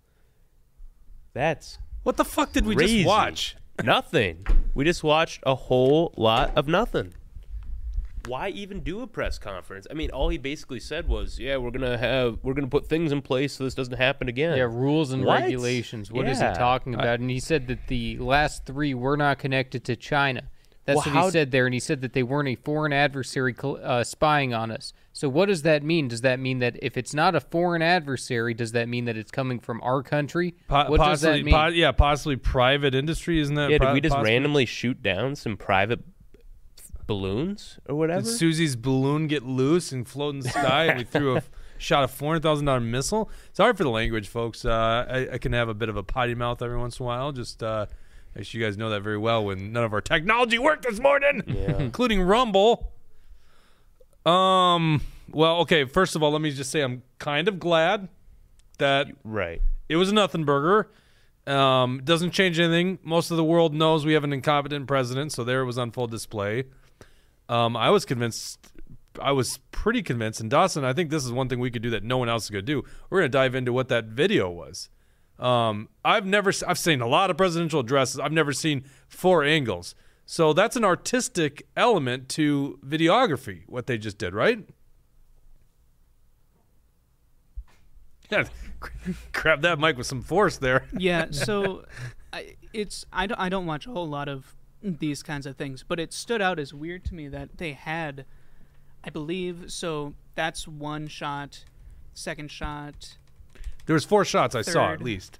[1.32, 2.98] That's What the fuck did we crazy.
[3.02, 3.56] just watch?
[3.82, 4.46] nothing.
[4.74, 7.14] We just watched a whole lot of nothing.
[8.26, 9.86] Why even do a press conference?
[9.90, 13.12] I mean, all he basically said was, "Yeah, we're gonna have, we're gonna put things
[13.12, 15.42] in place so this doesn't happen again." Yeah, rules and What?
[15.42, 16.10] regulations.
[16.10, 16.52] What is Yeah.
[16.52, 17.20] he talking about?
[17.20, 20.44] and he said that the last three were not connected to China.
[20.86, 22.92] That's Well, what how- he said there, and he said that they weren't a foreign
[22.92, 24.92] adversary uh, spying on us.
[25.14, 26.08] So what does that mean?
[26.08, 29.30] Does that mean that if it's not a foreign adversary, does that mean that it's
[29.30, 30.54] coming from our country?
[30.68, 31.54] Po- what does that mean?
[31.54, 33.70] po- yeah, possibly private industry, isn't that?
[33.70, 34.32] Yeah, did we just possibly?
[34.32, 36.00] randomly shoot down some private
[37.06, 38.22] balloons or whatever?
[38.22, 41.42] Did Susie's balloon get loose and float in the sky, and we threw a
[41.78, 43.30] shot a four hundred thousand dollar missile?
[43.52, 44.64] Sorry for the language, folks.
[44.64, 47.06] Uh, I, I can have a bit of a potty mouth every once in a
[47.06, 47.32] while.
[47.32, 47.86] Just uh,
[48.34, 49.44] as you guys know that very well.
[49.44, 51.76] When none of our technology worked this morning, Yeah.
[51.78, 52.92] including Rumble.
[54.26, 55.02] Um.
[55.30, 55.84] Well, okay.
[55.84, 58.08] First of all, let me just say I'm kind of glad
[58.78, 59.60] that right.
[59.88, 60.90] it was a nothing burger.
[61.46, 62.98] Um, doesn't change anything.
[63.02, 65.90] Most of the world knows we have an incompetent president, so there it was on
[65.90, 66.64] full display.
[67.48, 68.58] Um, I was convinced.
[69.20, 70.40] I was pretty convinced.
[70.40, 72.44] And Dawson, I think this is one thing we could do that no one else
[72.44, 72.82] is going to do.
[73.10, 74.88] We're going to dive into what that video was.
[75.38, 76.52] Um, I've never.
[76.66, 78.18] I've seen a lot of presidential addresses.
[78.20, 79.94] I've never seen four angles.
[80.26, 83.62] So that's an artistic element to videography.
[83.66, 84.58] What they just did, right?
[88.30, 88.44] Yeah,
[89.32, 90.86] grab that mic with some force there.
[90.96, 91.84] yeah so
[92.32, 95.82] I, it's I don't, I don't watch a whole lot of these kinds of things
[95.88, 98.24] but it stood out as weird to me that they had
[99.02, 101.64] i believe so that's one shot
[102.12, 103.16] second shot
[103.86, 105.38] There was four shots I saw at least.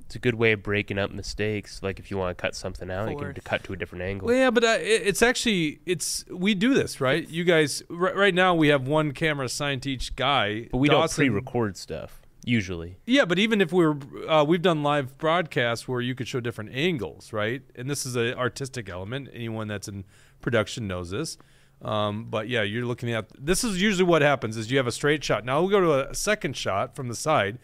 [0.00, 1.82] It's a good way of breaking up mistakes.
[1.82, 3.44] Like if you want to cut something out, you can Fourth.
[3.44, 4.26] cut to a different angle.
[4.28, 7.26] Well, yeah, but uh, it, it's actually it's we do this right.
[7.28, 10.68] You guys r- right now we have one camera assigned to each guy.
[10.70, 12.98] but we don't Dawson- pre-record stuff usually.
[13.06, 13.96] Yeah, but even if we're
[14.28, 17.62] uh, we've done live broadcasts where you could show different angles, right?
[17.74, 19.28] And this is an artistic element.
[19.32, 20.04] Anyone that's in
[20.40, 21.38] production knows this.
[21.80, 24.92] Um, but yeah, you're looking at this is usually what happens is you have a
[24.92, 25.44] straight shot.
[25.44, 27.58] Now we'll go to a second shot from the side.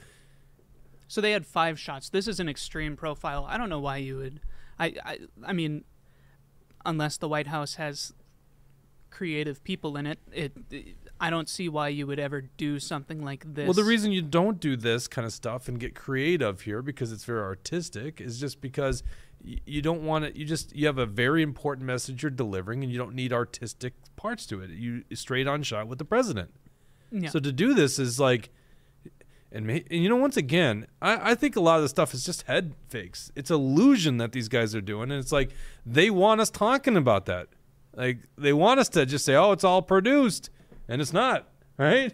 [1.07, 4.19] so they had five shots this is an extreme profile i don't know why you
[4.19, 4.41] would
[4.79, 5.85] i i, I mean
[6.85, 8.13] unless the white house has
[9.11, 10.19] creative people in it.
[10.33, 13.65] It, it I don't see why you would ever do something like this.
[13.67, 17.13] Well, the reason you don't do this kind of stuff and get creative here because
[17.13, 19.03] it's very artistic is just because
[19.43, 20.37] you don't want it.
[20.37, 23.95] You just you have a very important message you're delivering, and you don't need artistic
[24.17, 24.71] parts to it.
[24.71, 26.53] You straight on shot with the president.
[27.11, 27.31] Yeah.
[27.31, 28.51] So to do this is like,
[29.51, 32.13] and, ma- and you know, once again, I, I think a lot of the stuff
[32.13, 33.33] is just head fakes.
[33.35, 35.51] It's illusion that these guys are doing, and it's like
[35.87, 37.49] they want us talking about that.
[37.95, 40.51] Like they want us to just say, "Oh, it's all produced,"
[40.89, 42.13] and it's not, right?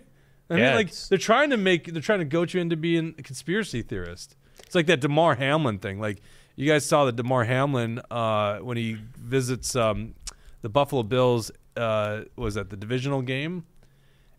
[0.50, 3.14] I Yeah, mean, like they're trying to make, they're trying to goat you into being
[3.18, 4.36] a conspiracy theorist.
[4.60, 6.00] It's like that Damar Hamlin thing.
[6.00, 6.20] Like
[6.56, 10.14] you guys saw that Damar Hamlin uh, when he visits um,
[10.62, 11.50] the Buffalo Bills.
[11.76, 13.64] Uh, was at the divisional game,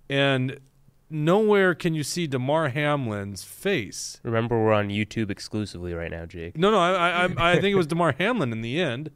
[0.10, 0.58] and
[1.10, 4.22] nowhere can you see Damar Hamlin's face.
[4.24, 6.58] Remember, we're on YouTube exclusively right now, Jake.
[6.58, 9.12] No, no, I, I, I- I think it was Damar Hamlin in the end,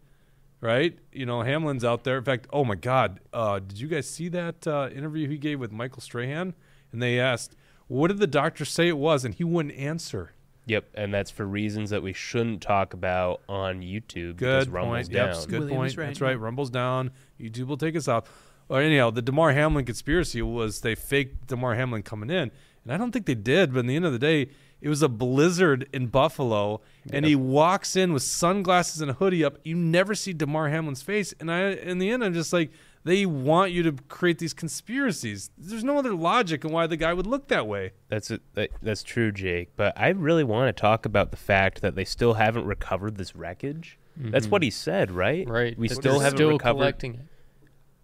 [0.62, 0.98] right?
[1.12, 2.18] You know, Hamlin's out there.
[2.18, 5.60] In fact, oh my God, uh, did you guys see that uh, interview he gave
[5.60, 6.54] with Michael Strahan?
[6.92, 7.56] And they asked,
[7.88, 10.34] "What did the doctor say it was?" And he wouldn't answer.
[10.66, 15.08] Yep, and that's for reasons that we shouldn't talk about on YouTube because Good Rumble's
[15.08, 15.14] point.
[15.14, 15.28] down.
[15.36, 15.98] Yep, good William point.
[15.98, 16.40] right, That's right.
[16.40, 17.12] Rumble's down.
[17.40, 18.30] YouTube will take us off.
[18.70, 22.52] Or anyhow, the Damar Hamlin conspiracy was they faked Damar Hamlin coming in,
[22.84, 23.74] and I don't think they did.
[23.74, 27.36] But in the end of the day, it was a blizzard in Buffalo, and he
[27.36, 29.58] walks in with sunglasses and a hoodie up.
[29.64, 32.72] You never see Damar Hamlin's face, and I, in the end, I'm just like,
[33.04, 35.50] they want you to create these conspiracies.
[35.58, 37.94] There's no other logic in why the guy would look that way.
[38.10, 38.42] That's it.
[38.54, 39.72] That, that's true, Jake.
[39.76, 43.36] But I really want to talk about the fact that they still haven't recovered this
[43.36, 43.98] wreckage.
[44.16, 44.52] That's mm-hmm.
[44.52, 45.48] what he said, right?
[45.48, 45.78] Right.
[45.78, 46.78] We that still haven't still recovered.
[46.78, 47.22] collecting it.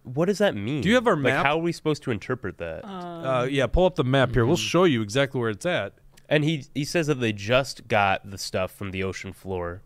[0.06, 0.82] What does that mean?
[0.82, 1.38] Do you have our map?
[1.40, 1.46] like.
[1.46, 2.86] How are we supposed to interpret that?
[2.86, 4.46] Uh, yeah, pull up the map here.
[4.46, 5.94] We'll show you exactly where it's at.
[6.30, 9.82] and he he says that they just got the stuff from the ocean floor,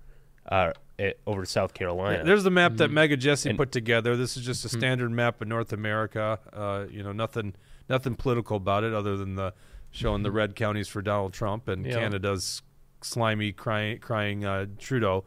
[0.47, 2.23] uh, it, over to South Carolina.
[2.23, 4.15] There's the map that Mega Jesse And- put together.
[4.17, 6.39] This is just a standard map of North America.
[6.53, 7.55] Uh, you know, nothing
[7.89, 9.53] nothing political about it other than the
[9.91, 11.93] showing the red counties for Donald Trump and Yeah.
[11.93, 12.61] Canada's
[13.01, 15.23] slimy crying crying uh, Trudeau.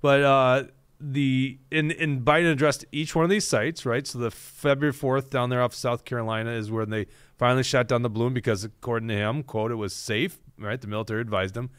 [0.00, 0.64] But uh,
[1.00, 4.06] the in in Biden addressed each one of these sites, right?
[4.06, 7.06] So the February 4th down there off South Carolina is where they
[7.38, 10.80] finally shot down the balloon because according to him, quote, it was safe, right?
[10.80, 11.70] The military advised him.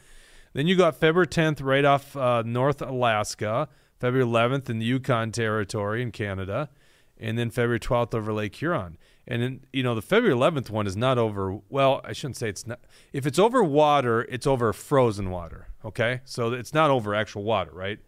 [0.54, 5.32] Then you got February 10th right off uh, North Alaska, February 11th in the Yukon
[5.32, 6.68] Territory in Canada,
[7.16, 8.98] and then February 12th over Lake Huron.
[9.26, 12.48] And then, you know, the February 11th one is not over, well, I shouldn't say
[12.48, 12.80] it's not.
[13.12, 16.20] If it's over water, it's over frozen water, okay?
[16.24, 18.00] So it's not over actual water, right?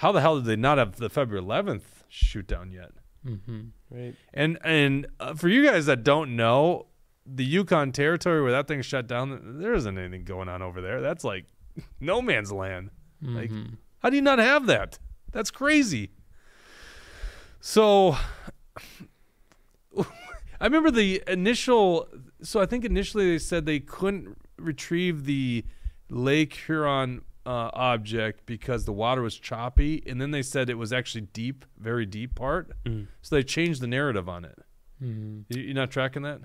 [0.00, 2.90] How the hell did they not have the February 11th shoot down yet?
[3.90, 4.14] right.
[4.32, 6.86] And and uh, for you guys that don't know,
[7.24, 11.00] the Yukon Territory where that thing shut down, there isn't anything going on over there.
[11.00, 11.46] That's like
[12.00, 12.90] no man's land.
[13.22, 13.50] Like,
[14.00, 14.98] how do you not have that?
[15.32, 16.10] That's crazy.
[17.60, 18.16] So,
[19.98, 22.06] I remember the initial.
[22.42, 25.64] So I think initially they said they couldn't retrieve the
[26.10, 30.92] Lake Huron uh, object because the water was choppy, and then they said it was
[30.92, 32.72] actually deep, very deep part.
[33.22, 34.58] So they changed the narrative on it.
[35.48, 36.40] You, you're not tracking that?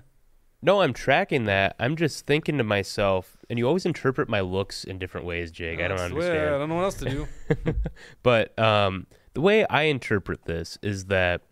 [0.64, 1.74] No, I'm tracking that.
[1.80, 5.80] I'm just thinking to myself, and you always interpret my looks in different ways, Jake.
[5.80, 6.54] I don't swear, understand.
[6.54, 7.28] I don't know what else to do.
[8.22, 11.42] But um, the way I interpret this is that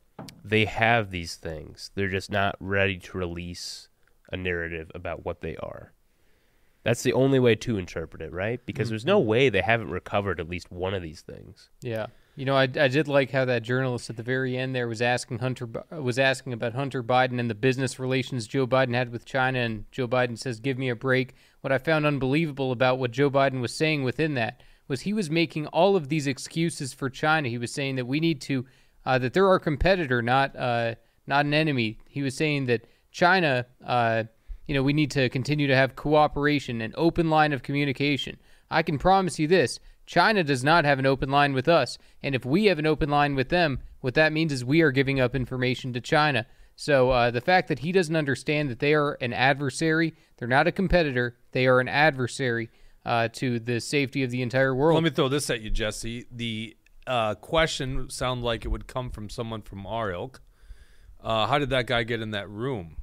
[0.45, 1.91] they have these things.
[1.95, 3.89] They're just not ready to release
[4.31, 5.93] a narrative about what they are.
[6.83, 8.65] That's the only way to interpret it, right?
[8.65, 11.69] Because there's no way they haven't recovered at least one of these things.
[11.83, 12.07] Yeah.
[12.37, 15.03] You know, I, I did like how that journalist at the very end there was
[15.03, 19.27] asking Hunter was asking about Hunter Biden and the business relations Joe Biden had with
[19.27, 23.11] China, and Joe Biden says, "Give me a break." What I found unbelievable about what
[23.11, 27.11] Joe Biden was saying within that was he was making all of these excuses for
[27.11, 27.49] China.
[27.49, 28.65] He was saying that we need to
[29.05, 30.95] uh, that they're our competitor, not uh,
[31.27, 31.99] not an enemy.
[32.09, 34.25] He was saying that China, uh,
[34.71, 38.39] you know, we need to continue to have cooperation and open line of communication.
[38.71, 39.81] I can promise you this.
[40.07, 41.99] China does not have an open line with us.
[42.23, 44.93] And if we have an open line with them, what that means is we are
[44.93, 46.47] giving up information to China.
[46.77, 50.69] So uh, the fact that he doesn't understand that they are an adversary, they're not
[50.69, 52.71] a competitor, they are an adversary
[53.05, 54.95] uh, to the safety of the entire world.
[54.95, 56.27] Let me throw this at you, Jesse.
[56.31, 56.77] The
[57.09, 60.41] uh, question sounded like it would come from someone from our ilk.
[61.21, 62.99] Uh, how did that guy get in that room?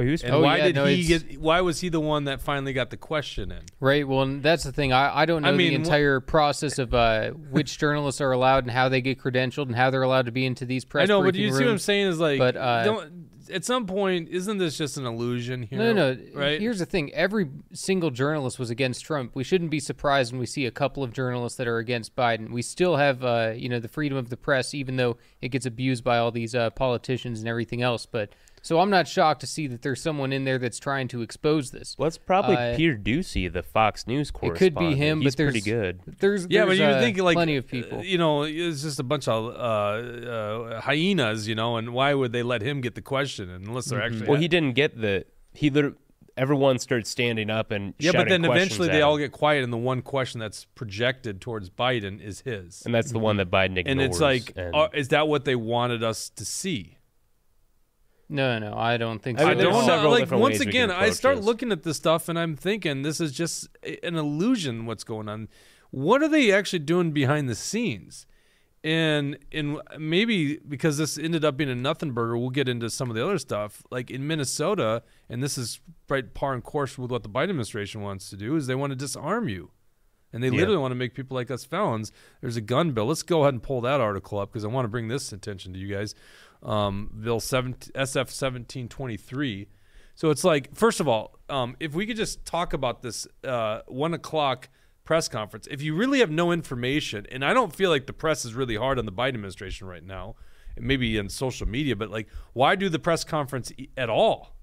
[0.00, 1.38] Oh, he was And Oh, why yeah, did no, he get?
[1.38, 3.62] Why was he the one that finally got the question in?
[3.78, 4.06] Right.
[4.06, 4.92] Well, that's the thing.
[4.92, 8.32] I, I don't know I mean, the wh- entire process of uh, which journalists are
[8.32, 11.04] allowed and how they get credentialed and how they're allowed to be into these press
[11.04, 12.06] I know, but you see what I'm saying?
[12.08, 15.78] Is like, But, uh, don't at some point, isn't this just an illusion here?
[15.78, 16.20] No, no, no.
[16.34, 16.60] Right?
[16.60, 19.34] Here's the thing: every single journalist was against Trump.
[19.34, 22.50] We shouldn't be surprised when we see a couple of journalists that are against Biden.
[22.50, 25.66] We still have, uh, you know, the freedom of the press, even though it gets
[25.66, 28.06] abused by all these uh, politicians and everything else.
[28.06, 28.30] But
[28.62, 31.70] so I'm not shocked to see that there's someone in there that's trying to expose
[31.70, 31.96] this.
[31.98, 34.56] Well, it's probably Uh, Peter Doocy, the Fox News correspondent.
[34.56, 36.00] It could be him, He's but there's pretty good.
[36.18, 38.04] There's yeah, but you would uh, think like plenty of uh, people.
[38.04, 41.48] You know, it's just a bunch of uh, uh, hyenas.
[41.48, 44.26] You know, and why would they let him get the question unless they're actually?
[44.26, 45.70] Well, he didn't get the he.
[45.70, 45.96] Literally,
[46.36, 49.06] everyone started standing up and yeah, but then eventually they him.
[49.06, 52.82] all get quiet, and the one question that's projected towards Biden is his.
[52.84, 53.86] and that's the one that Biden ignores.
[53.86, 56.96] And it's like, and- uh, is that what they wanted us to see?
[58.30, 59.48] No, no, I don't think I so.
[59.48, 60.10] mean, I there's don't several know.
[60.10, 61.44] Like different once ways we again, can I start this.
[61.44, 63.68] looking at this stuff and I'm thinking this is just
[64.02, 64.86] an illusion.
[64.86, 65.48] What's going on?
[65.90, 68.26] What are they actually doing behind the scenes?
[68.82, 73.10] And and maybe because this ended up being a nothing burger, we'll get into some
[73.10, 73.82] of the other stuff.
[73.90, 78.00] Like in Minnesota, and this is right par and course with what the Biden administration
[78.00, 79.70] wants to do, is they want to disarm you.
[80.32, 80.54] And they Yeah.
[80.60, 82.10] literally want to make people like us felons.
[82.40, 83.06] There's a gun bill.
[83.06, 85.72] Let's go ahead and pull that article up because I want to bring this attention
[85.74, 86.14] to you guys.
[86.62, 89.68] Um, bill 7, SF 1723.
[90.14, 93.80] So it's like, first of all, um, if we could just talk about this uh,
[93.86, 94.68] one o'clock
[95.04, 98.44] press conference, if you really have no information, and I don't feel like the press
[98.44, 100.36] is really hard on the Biden administration right now,
[100.78, 104.56] maybe in social media, but like, why do the press conference at all?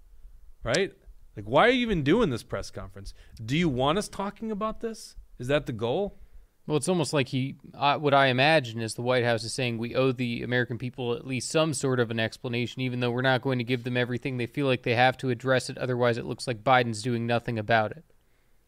[0.63, 0.91] Right?
[1.35, 3.13] Like, why are you even doing this press conference?
[3.43, 5.15] Do you want us talking about this?
[5.39, 6.19] Is that the goal?
[6.67, 7.55] Well, it's almost like he.
[7.73, 11.13] Uh, what I imagine is the White House is saying we owe the American people
[11.13, 13.95] at least some sort of an explanation, even though we're not going to give them
[13.95, 14.35] everything.
[14.37, 17.57] They feel like they have to address it, otherwise, it looks like Biden's doing nothing
[17.57, 18.03] about it.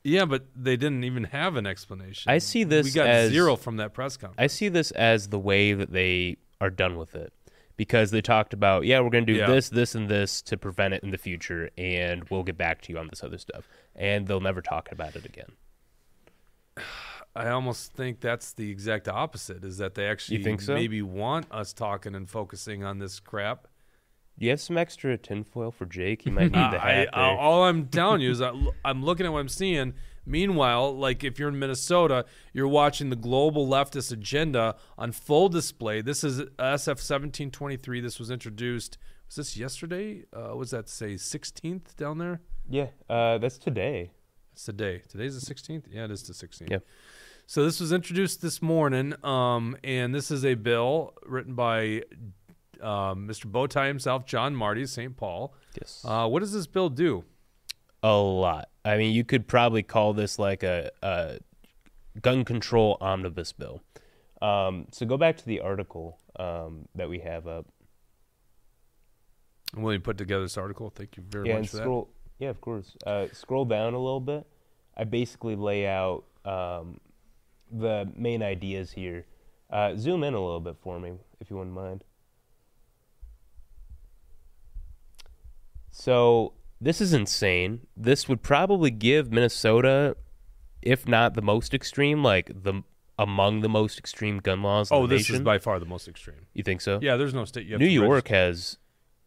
[0.02, 2.32] Yeah, but they didn't even have an explanation.
[2.32, 4.38] I see this We got as- zero from that press conference.
[4.40, 7.34] I see this as the way that they are done with it
[7.76, 9.48] because they talked about, yeah, we're going to do Yeah.
[9.48, 12.94] this, this, and this to prevent it in the future, and we'll get back to
[12.94, 13.68] you on this other stuff.
[13.94, 15.52] And they'll never talk about it again.
[17.36, 19.63] I almost think that's the exact opposite.
[19.63, 20.74] Is that they actually so?
[20.74, 23.68] maybe want us talking and focusing on this crap.
[24.38, 26.24] Do you have some extra tinfoil for Jake?
[26.24, 26.84] He might need the hat.
[26.84, 27.15] I- there.
[27.15, 28.52] all I'm telling you is I,
[28.84, 29.94] I'm looking at what I'm seeing.
[30.26, 36.02] Meanwhile, like if you're in Minnesota, you're watching the global leftist agenda on full display.
[36.02, 38.00] This is SF 1723.
[38.02, 38.98] This was introduced.
[39.28, 40.26] Was this yesterday?
[40.34, 42.42] Uh, was that say 16th down there?
[42.70, 44.12] yeah, uh, that's today.
[44.54, 45.02] It's today.
[45.08, 45.84] Today's the 16th.
[45.92, 46.70] Yeah, it is the 16th.
[46.70, 46.86] Yep.
[47.50, 52.04] So this was introduced this morning, um, and this is a bill written by
[52.80, 53.48] um, Mr.
[53.48, 55.18] Bowtie himself, John Marty, St.
[55.18, 55.56] Paul.
[55.74, 56.06] Yes.
[56.08, 57.24] Uh, what does this bill do?
[58.04, 58.70] a lot.
[58.86, 61.40] I mean, you could probably call this like a, a
[62.22, 63.82] gun control omnibus bill.
[64.44, 67.66] Um, so go back to the article um, that we have up.
[69.76, 70.92] I'm willing to put together this article.
[70.92, 72.10] Thank you very yeah, much and for scroll.
[72.38, 72.96] Yeah, of course.
[73.08, 74.46] Uh, scroll down a little bit.
[74.96, 77.00] I basically lay out um,
[77.71, 79.25] the main ideas here.
[79.69, 82.03] Uh, zoom in a little bit for me, if you wouldn't mind.
[85.91, 87.82] So this is insane.
[87.95, 90.15] This would probably give Minnesota,
[90.82, 92.84] if not the most extreme, like the
[93.17, 94.89] among the most extreme gun laws.
[94.91, 96.47] Oh, the this is by far the most extreme.
[96.53, 96.99] You think so?
[97.01, 97.65] Yeah, there's no state.
[97.65, 98.77] You have New York register- has.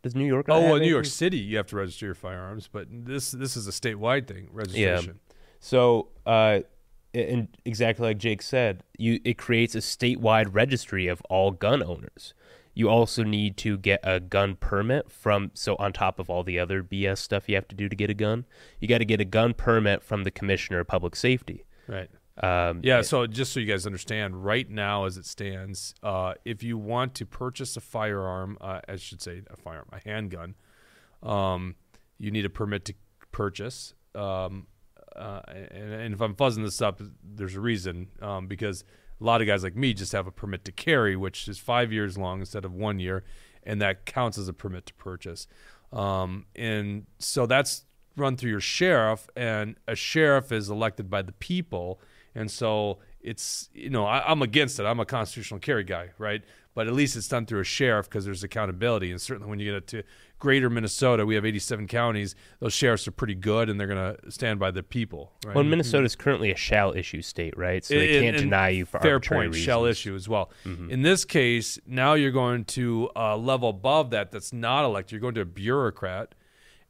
[0.02, 0.46] Does New York?
[0.48, 1.04] Oh, well, New York?
[1.04, 4.48] City, you have to register your firearms, but this this is a statewide thing.
[4.50, 5.20] Registration.
[5.28, 5.34] Yeah.
[5.60, 6.60] So, uh,
[7.14, 12.34] and exactly like Jake said, you it creates a statewide registry of all gun owners.
[12.74, 16.58] You also need to get a gun permit from so on top of all the
[16.58, 18.46] other BS stuff you have to do to get a gun,
[18.80, 21.66] you got to get a gun permit from the commissioner of public safety.
[21.86, 22.08] Right.
[22.42, 26.62] Um, Yeah, so just so you guys understand, right now as it stands, uh, if
[26.62, 30.54] you want to purchase a firearm, uh, I should say a firearm, a handgun,
[31.22, 31.76] um,
[32.18, 32.94] you need a permit to
[33.32, 33.92] purchase.
[34.14, 34.66] Um,
[35.16, 38.84] uh, and, and if I'm fuzzing this up, there's a reason um, because
[39.20, 41.92] a lot of guys like me just have a permit to carry, which is five
[41.92, 43.24] years long instead of one year,
[43.62, 45.46] and that counts as a permit to purchase.
[45.92, 47.84] Um, and so that's
[48.16, 52.00] run through your sheriff, and a sheriff is elected by the people,
[52.34, 54.84] and so it's you know I, I'm against it.
[54.84, 56.42] I'm a constitutional carry guy, right?
[56.74, 59.66] But at least it's done through a sheriff because there's accountability, and certainly when you
[59.66, 60.02] get it to
[60.42, 62.34] greater Minnesota, we have 87 counties.
[62.58, 65.30] Those sheriffs are pretty good, and they're going to stand by the people.
[65.46, 65.54] Right?
[65.54, 67.84] Well, Minnesota is currently a shall issue state, right?
[67.84, 69.76] So they And- can't and deny you for fair arbitrary point reasons.
[69.76, 69.86] Mm-hmm.
[69.86, 70.50] issue as well.
[70.64, 75.12] In this case, now you're going to a level above that that's not elected.
[75.12, 76.34] You're going to a bureaucrat,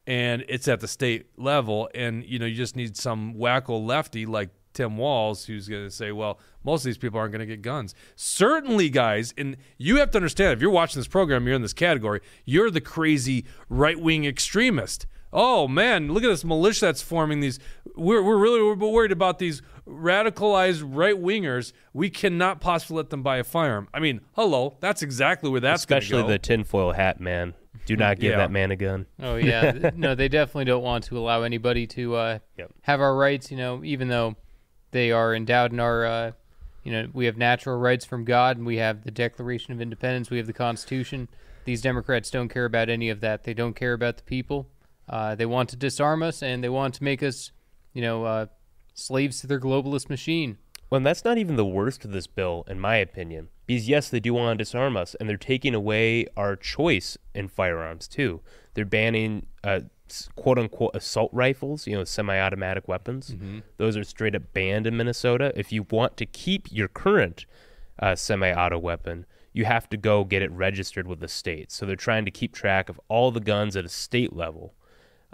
[0.07, 1.91] and it's at the state level.
[1.95, 5.91] And you know you just need some wacko lefty like Tim Walz, who's going to
[5.91, 7.95] say, well, most of these people aren't going to get guns.
[8.17, 11.73] Certainly, guys, and you have to understand if you're watching this program, you're in this
[11.73, 15.07] category, you're the crazy right wing extremist.
[15.35, 17.59] Oh man, look at this militia that's forming these.
[17.97, 21.73] We're, we're really we're worried about these radicalized right wingers.
[21.95, 23.89] We cannot possibly let them buy a firearm.
[23.95, 26.29] I mean, hello, that's exactly where that's gonna Especially go.
[26.29, 27.55] the tinfoil hat man.
[27.87, 28.37] Do not give Yeah.
[28.39, 29.07] that man a gun.
[29.21, 32.71] Oh yeah, no, they definitely don't want to allow anybody to uh, Yep.
[32.83, 33.51] have our rights.
[33.51, 34.37] You know, even though
[34.93, 36.33] they are endowed in our, uh,
[36.85, 40.31] you know, we have natural rights from God, and we have the Declaration of Independence,
[40.31, 41.29] we have the Constitution.
[41.65, 43.45] These Democrats don't care about any of that.
[43.45, 44.69] They don't care about the people.
[45.09, 47.53] Uh, they want to disarm us, and they want to make us,
[47.93, 48.47] you know, uh,
[48.95, 50.59] slaves to their globalist machine.
[50.91, 53.49] Well, and that's not even the worst of this bill, in my opinion.
[53.67, 57.49] Because yes, they do want to disarm us, and they're taking away our choice in
[57.49, 58.43] firearms too.
[58.75, 59.81] They're banning uh,
[60.37, 63.31] "quote unquote" assault rifles, you know, semi-automatic weapons.
[63.77, 65.53] Those are straight up banned in Minnesota.
[65.57, 67.47] If you want to keep your current
[67.99, 71.71] uh, semi-auto weapon, you have to go get it registered with the state.
[71.71, 74.75] So they're trying to keep track of all the guns at a state level.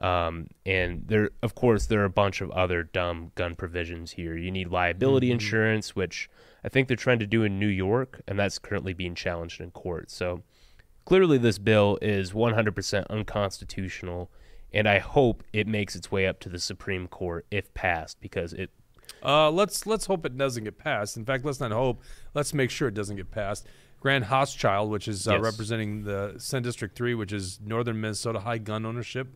[0.00, 4.36] Um, and there, of course, there are a bunch of other dumb gun provisions here.
[4.36, 6.30] You need liability insurance, which
[6.62, 9.70] I think they're trying to do in New York, and that's currently being challenged in
[9.72, 10.10] court.
[10.10, 10.42] So
[11.04, 14.30] clearly, this bill is 100% unconstitutional,
[14.72, 18.52] and I hope it makes its way up to the Supreme Court if passed, because
[18.52, 18.70] it.
[19.22, 21.16] Uh, let's let's hope it doesn't get passed.
[21.16, 22.02] In fact, let's not hope.
[22.34, 23.66] Let's make sure it doesn't get passed.
[24.00, 25.42] Grant Hauschild, which is uh, Yes.
[25.42, 29.26] representing the Senate District Three, which is northern Minnesota, high gun ownership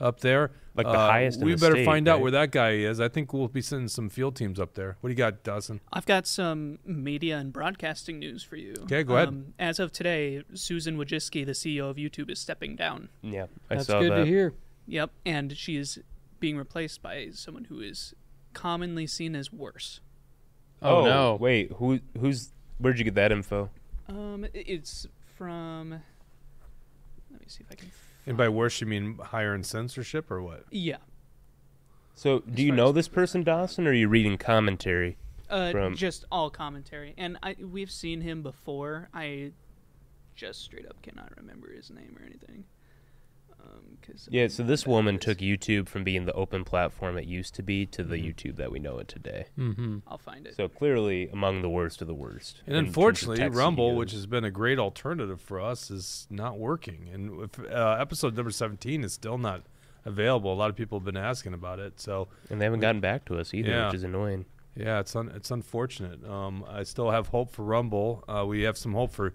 [0.00, 0.52] up there.
[0.76, 3.00] Like the Uh, highest in We the better state, find out where that guy is.
[3.00, 4.96] I think we'll be sending some field teams up there.
[5.00, 5.80] What do you got, Dawson?
[5.92, 8.74] I've got some media and broadcasting news for you.
[8.82, 9.28] Okay, go ahead.
[9.28, 13.08] Um, as of today, Susan Wojcicki, the CEO of YouTube, is stepping down.
[13.22, 14.16] Yeah, I That's saw good that.
[14.18, 14.52] to hear.
[14.86, 15.98] Yep, and she is
[16.40, 18.14] being replaced by someone who is
[18.52, 20.00] commonly seen as worse.
[20.82, 21.36] Oh, no.
[21.40, 22.00] Wait, who?
[22.18, 22.52] Who's?
[22.78, 23.70] Where'd you get that info?
[24.08, 25.06] Um, it's
[25.36, 25.90] from.
[25.90, 27.90] Let me see if I can.
[28.26, 30.64] And by worse, you mean higher in censorship or what?
[30.70, 30.98] Yeah.
[32.14, 35.16] So, do you know this person, Dawson, or are you reading commentary?
[35.50, 39.08] Uh, From- just all commentary, and I we've seen him before.
[39.12, 39.52] I
[40.34, 42.64] just straight up cannot remember his name or anything.
[43.64, 43.80] Um,
[44.28, 45.38] Yeah, so this woman took.
[45.38, 48.70] took YouTube from being the open platform it used to be to the YouTube that
[48.70, 49.46] we know it today.
[49.58, 49.98] Mm-hmm.
[50.06, 50.54] I'll find it.
[50.56, 52.60] So clearly among the worst of the worst.
[52.66, 53.98] And in terms of unfortunately, Rumble, CEOs.
[53.98, 57.08] which has been a great alternative for us, is not working.
[57.12, 59.62] And if, uh, episode number 17 is still not
[60.04, 60.52] available.
[60.52, 61.98] A lot of people have been asking about it.
[61.98, 63.86] So, and they haven't gotten back to us either, Yeah.
[63.86, 64.44] which is annoying.
[64.76, 66.22] yeah, it's un- it's unfortunate.
[66.28, 68.22] Um, I still have hope for Rumble.
[68.28, 69.32] Uh, we have some hope for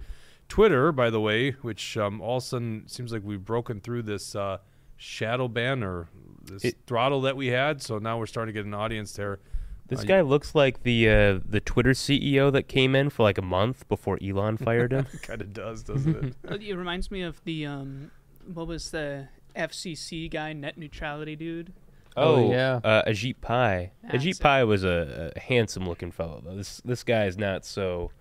[0.50, 4.02] Twitter, by the way, which um, all of a sudden seems like we've broken through
[4.04, 4.58] this uh,
[4.98, 6.10] shadow ban or
[6.44, 7.82] this It- throttle that we had.
[7.82, 9.40] So now we're starting to get an audience there.
[9.88, 13.38] This Uh, guy looks like the uh, the Twitter CEO that came in for like
[13.40, 15.06] a month before Elon fired him.
[15.24, 16.36] kind of does, doesn't it?
[16.48, 18.12] Uh, It reminds me of the um,
[18.54, 21.74] what was the FCC guy, net neutrality dude?
[22.18, 22.80] Oh, yeah.
[22.84, 23.92] uh, Ajit Pai.
[24.04, 24.40] That's Ajit it.
[24.42, 26.42] Pai was a, a handsome looking fellow.
[26.46, 26.56] Though.
[26.56, 28.12] This this guy is not so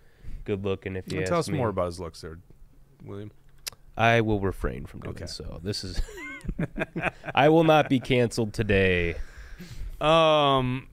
[0.49, 0.97] good looking.
[0.97, 1.59] If you Tell us me.
[1.59, 2.39] more about his looks there,
[3.05, 3.31] William.
[3.99, 5.27] I will refrain from doing Okay.
[5.27, 5.61] so.
[5.63, 6.01] This is.
[7.35, 9.17] I will not be canceled today.
[10.01, 10.89] Um,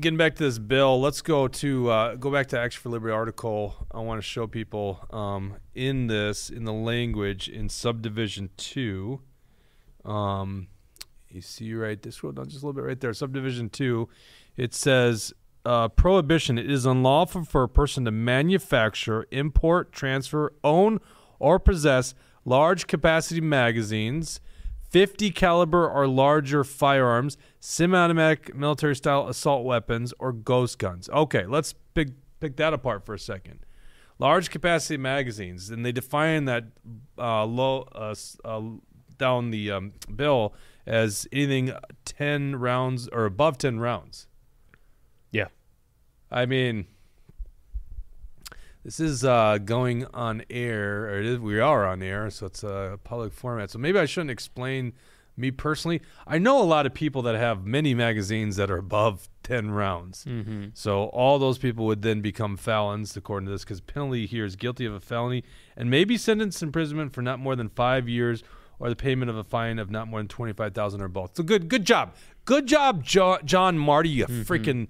[0.00, 3.12] getting back to this bill, let's go to uh, go back to Action for Liberty
[3.12, 3.74] article.
[3.92, 9.20] I want to show people um, in this in the language in subdivision two.
[10.04, 10.68] Um,
[11.28, 13.12] you see right this scroll down just a little bit right there.
[13.12, 14.08] Subdivision two,
[14.56, 15.32] it says
[15.64, 16.58] uh, prohibition.
[16.58, 21.00] It is unlawful for a person to manufacture, import, transfer, own,
[21.38, 24.40] or possess large capacity magazines.
[24.90, 31.08] 50 caliber or larger firearms, semi-automatic military style assault weapons, or ghost guns.
[31.08, 33.66] Okay, let's pick pick that apart for a second.
[34.20, 36.66] Large capacity magazines, and they define that
[37.18, 38.62] uh, low uh, uh,
[39.18, 40.54] down the um, bill
[40.86, 41.72] as anything
[42.04, 44.28] 10 rounds or above 10 rounds.
[46.34, 46.86] I mean,
[48.84, 52.64] this is uh, going on air, or it is, we are on air, so it's
[52.64, 53.70] a public format.
[53.70, 54.94] So maybe I shouldn't explain
[55.36, 56.02] me personally.
[56.26, 60.24] I know a lot of people that have many magazines that are above 10 rounds.
[60.24, 60.66] Mm-hmm.
[60.74, 64.56] So all those people would then become felons, according to this, because penalty here is
[64.56, 65.44] guilty of a felony
[65.76, 68.42] and may be sentenced to imprisonment for not more than five years
[68.80, 71.36] or the payment of a fine of not more than 25000 or both.
[71.36, 72.14] So good good job.
[72.44, 74.88] Good job, jo- John Marty, you freaking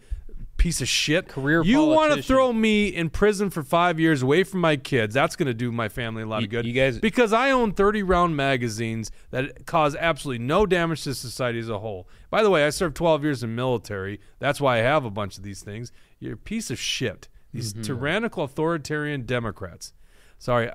[0.57, 1.29] piece of shit.
[1.29, 5.13] Career You want to throw me in prison for five years away from my kids?
[5.15, 6.65] That's going to do my family a lot You- of good.
[6.67, 11.59] you guys- because I own 30 round magazines that cause absolutely no damage to society
[11.59, 12.09] as a whole.
[12.31, 14.21] By the way, I served 12 years in military.
[14.39, 15.93] That's why I have a bunch of these things.
[16.21, 17.29] You're a piece of shit.
[17.53, 17.83] These Mm-hmm.
[17.83, 19.93] tyrannical authoritarian Democrats.
[20.39, 20.71] Sorry.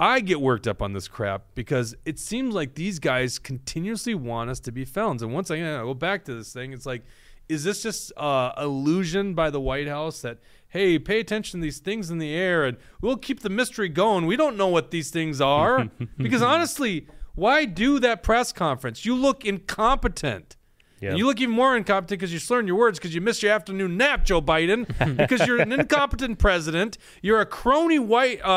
[0.00, 4.50] I get worked up on this crap because it seems like these guys continuously want
[4.50, 5.22] us to be felons.
[5.22, 6.72] And once again, I go back to this thing.
[6.72, 7.02] It's like,
[7.48, 10.38] is this just uh, illusion by the White House that
[10.68, 14.24] hey, pay attention to these things in the air and we'll keep the mystery going.
[14.24, 15.84] We don't know what these things are
[16.16, 19.04] because honestly, why do that press conference?
[19.04, 20.56] You look incompetent.
[21.00, 21.10] Yeah.
[21.10, 23.52] And you look even more incompetent because you're slurring your words because you missed your
[23.52, 24.86] afternoon nap, Joe Biden,
[25.16, 26.96] because you're an incompetent president.
[27.22, 28.48] You're a crony white uh,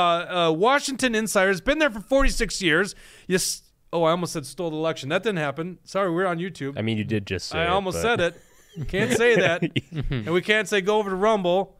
[0.49, 1.47] uh, Washington insider.
[1.49, 2.93] Has been there for 46 years.
[3.27, 5.09] You s- oh, I almost said stole the election.
[5.09, 5.79] That didn't happen.
[5.85, 6.77] Sorry, we're on YouTube.
[6.77, 8.41] I mean, you did just say I it, almost but- said it.
[8.87, 9.63] Can't say that,
[10.09, 11.77] and we can't say go over to Rumble.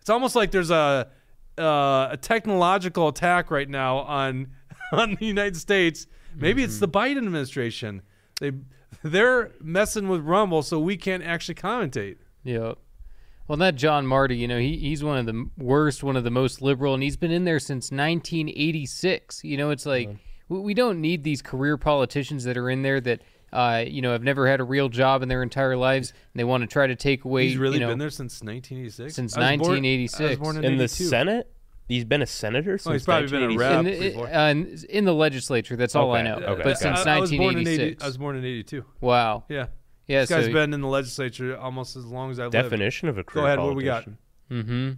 [0.00, 1.08] It's almost like there's a
[1.58, 4.48] uh, a technological attack right now on
[4.92, 6.06] on the United States.
[6.34, 8.02] Maybe it's the Biden administration.
[8.40, 8.52] They
[9.02, 12.16] they're messing with Rumble, so we can't actually commentate.
[12.44, 12.78] Yep.
[13.48, 16.30] Well, that John Marty, you know, he, he's one of the worst, one of the
[16.30, 19.42] most liberal, and he's been in there since 1986.
[19.42, 20.08] You know, it's like
[20.48, 23.22] we, we don't need these career politicians that are in there that,
[23.52, 26.44] uh, you know, have never had a real job in their entire lives, and they
[26.44, 27.48] want to try to take away.
[27.48, 29.14] He's really you know, been there since 1986.
[29.14, 29.82] Since I was born- I was
[30.20, 30.36] 1986.
[30.40, 31.52] born in, in the Senate.
[31.88, 33.58] He's been a senator since Oh, he's probably been a 1986.
[33.58, 33.78] rep.
[33.80, 34.32] in, the, before.
[34.32, 35.74] uh, in, in the legislature.
[35.74, 36.36] That's all I Okay, know.
[36.36, 36.74] okay, But okay.
[36.76, 38.04] since I, I was 80, 1986.
[38.04, 38.84] I was born in 82.
[39.00, 39.42] wow.
[39.48, 39.66] Yeah.
[40.06, 40.20] Yeah.
[40.20, 42.70] This guy's been in the legislature almost as long as I've lived.
[42.70, 44.04] Definition of a career Go ahead, what we got?
[44.50, 44.92] mm-hmm.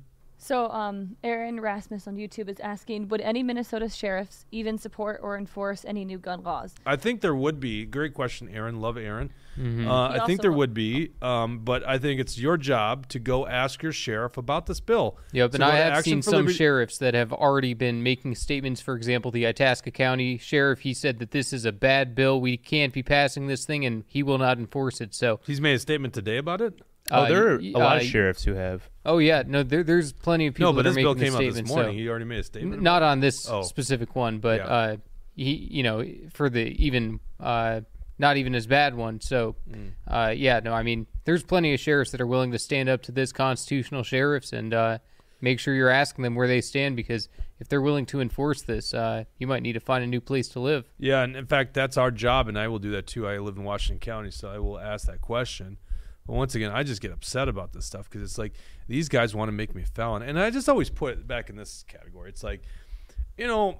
[0.44, 5.38] So, um, Aaron Rasmus on YouTube is asking, would any Minnesota sheriffs even support or
[5.38, 6.74] enforce any new gun laws?
[6.84, 7.84] I think there would be.
[7.86, 8.80] Great question, Aaron.
[8.80, 9.32] Love Aaron.
[9.56, 9.86] Mm-hmm.
[9.88, 13.20] Uh, I think also- there would be, um, but I think it's your job to
[13.20, 15.16] go ask your sheriff about this bill.
[15.30, 18.34] Yep, So and I have Action seen some Liberty- sheriffs that have already been making
[18.34, 18.80] statements.
[18.80, 22.40] For example, the Itasca County sheriff, he said that this is a bad bill.
[22.40, 25.14] We can't be passing this thing, and he will not enforce it.
[25.14, 26.80] So, He's made a statement today about it.
[27.10, 28.88] Oh, uh, there are a lot uh, of sheriffs who have.
[29.04, 31.32] Oh yeah, no, there, there's plenty of people No, but that this are bill making
[31.32, 31.70] came out this statements.
[31.70, 31.92] morning.
[31.94, 32.72] So, He already made a statement.
[32.74, 33.62] N- about not on this Oh.
[33.62, 34.66] specific one, but Yeah.
[34.66, 34.96] uh,
[35.34, 37.80] he, you know, for the even, uh,
[38.18, 39.20] not even as bad one.
[39.20, 39.92] So, Mm.
[40.06, 43.02] uh, yeah, no, I mean, there's plenty of sheriffs that are willing to stand up
[43.02, 44.98] to this constitutional sheriffs and uh,
[45.40, 47.28] make sure you're asking them where they stand because
[47.58, 50.48] if they're willing to enforce this, uh, you might need to find a new place
[50.50, 50.84] to live.
[50.98, 53.26] Yeah, and in fact, that's our job, and I will do that too.
[53.26, 55.78] I live in Washington County, so I will ask that question.
[56.26, 58.52] But once again, I just get upset about this stuff because it's like
[58.86, 61.50] these guys want to make me a felon, and I just always put it back
[61.50, 62.28] in this category.
[62.28, 62.62] It's like,
[63.36, 63.78] you know,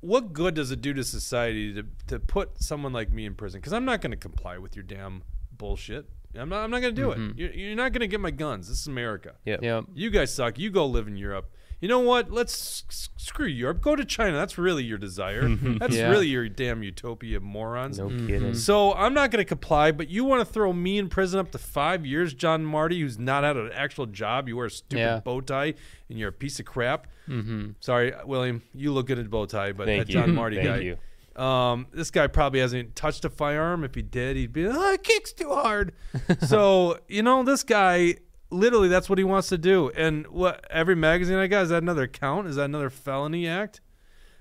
[0.00, 3.60] what good does it do to society to to put someone like me in prison?
[3.60, 6.08] Because I'm not going to comply with your damn bullshit.
[6.34, 6.62] I'm not.
[6.64, 7.18] I'm not going to do it.
[7.18, 7.38] Mm-hmm.
[7.38, 8.68] You're, you're not going to get my guns.
[8.68, 9.34] This is America.
[9.44, 9.56] Yeah.
[9.60, 9.80] Yeah.
[9.94, 10.58] You guys suck.
[10.58, 11.50] You go live in Europe.
[11.80, 12.30] You know what?
[12.32, 13.80] Let's s- screw Europe.
[13.80, 14.36] Go to China.
[14.36, 15.48] That's really your desire.
[15.48, 16.08] That's Yeah.
[16.10, 17.98] really your damn utopia, morons.
[17.98, 18.54] No kidding.
[18.54, 21.52] So I'm not going to comply, but you want to throw me in prison up
[21.52, 24.48] to five years, John Marty, who's not had an actual job.
[24.48, 25.20] You wear a stupid Yeah.
[25.20, 25.74] bow tie
[26.08, 27.06] and you're a piece of crap.
[27.28, 27.70] Mm-hmm.
[27.80, 30.20] Sorry, William, you look good in a bow tie, but Thank that you.
[30.20, 30.78] John Marty Thank guy.
[30.78, 30.96] you.
[31.40, 33.84] Um, this guy probably hasn't touched a firearm.
[33.84, 35.92] If he did, he'd be, oh, it kicks too hard.
[36.40, 38.16] so, you know, this guy,
[38.50, 39.90] literally, that's what he wants to do.
[39.96, 42.46] And what every magazine I got, is that another count?
[42.48, 43.80] Is that another felony act?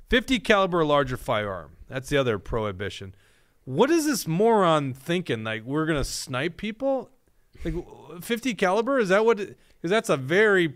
[0.09, 1.71] 50 caliber larger firearm.
[1.87, 3.13] That's the other prohibition.
[3.65, 5.43] What is this moron thinking?
[5.43, 7.09] Like, we're going to snipe people?
[7.65, 7.75] Like,
[8.21, 8.99] 50 caliber?
[8.99, 9.37] Is that what?
[9.37, 10.75] Because that's a very,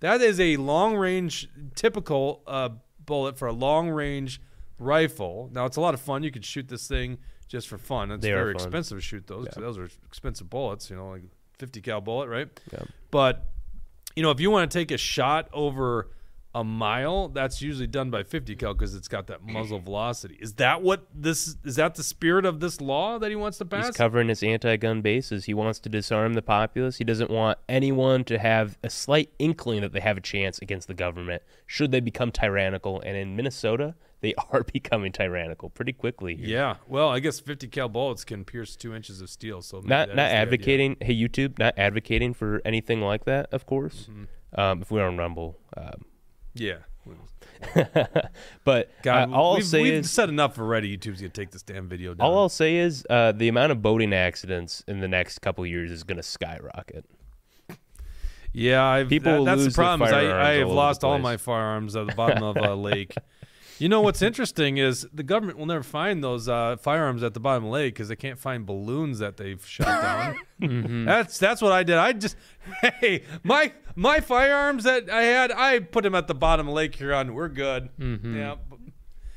[0.00, 2.70] that is a long range, typical uh,
[3.04, 4.40] bullet for a long range
[4.78, 5.48] rifle.
[5.52, 6.22] Now, it's a lot of fun.
[6.22, 7.16] You could shoot this thing
[7.48, 8.10] just for fun.
[8.10, 11.08] It's They are very expensive to shoot those 'cause those are expensive bullets, you know,
[11.10, 11.22] like
[11.58, 12.48] 50 cal bullet, right?
[12.72, 12.84] Yeah.
[13.10, 13.46] But,
[14.14, 16.10] you know, if you want to take a shot over
[16.54, 20.38] a mile, that's usually done by 50 cal because it's got that muzzle velocity.
[20.40, 23.66] Is that what this is that the spirit of this law that he wants to
[23.66, 23.88] pass?
[23.88, 25.44] He's covering his anti-gun bases.
[25.44, 26.96] He wants to disarm the populace.
[26.96, 30.88] He doesn't want anyone to have a slight inkling that they have a chance against
[30.88, 33.02] the government should they become tyrannical.
[33.02, 36.36] And in Minnesota, they are becoming tyrannical pretty quickly.
[36.36, 36.46] here.
[36.48, 36.76] yeah.
[36.88, 39.62] Well, I guess 50 cal bullets can pierce two inches of steel.
[39.62, 40.96] So Not not advocating.
[41.00, 43.48] Hey, YouTube, not advocating for anything like that.
[43.52, 44.60] Of course, Mm-hmm.
[44.60, 45.58] um, if we're on Rumble.
[45.76, 46.04] Um,
[46.54, 46.78] Yeah.
[48.64, 50.96] but God, uh, all I'll we've, say we've is said enough already.
[50.96, 52.26] YouTube's gonna take this damn video down.
[52.26, 55.90] all I'll say is uh, the amount of boating accidents in the next couple years
[55.90, 57.04] is going to skyrocket.
[58.52, 60.08] Yeah, I've, People that- that's lose the problem.
[60.12, 62.74] I, I have all over the lost all my firearms at the bottom of a
[62.90, 63.14] lake,
[63.78, 67.40] You know what's interesting is the government will never find those uh, firearms at the
[67.40, 70.36] bottom of the lake because they can't find balloons that they've shot down.
[70.58, 71.04] Mm-hmm.
[71.04, 71.98] That's that's what I did.
[71.98, 72.34] I just
[72.80, 76.94] hey my my firearms that I had I put them at the bottom of Lake
[76.94, 77.34] Huron.
[77.34, 77.90] We're good.
[78.00, 78.38] Mm-hmm.
[78.38, 78.54] Yeah.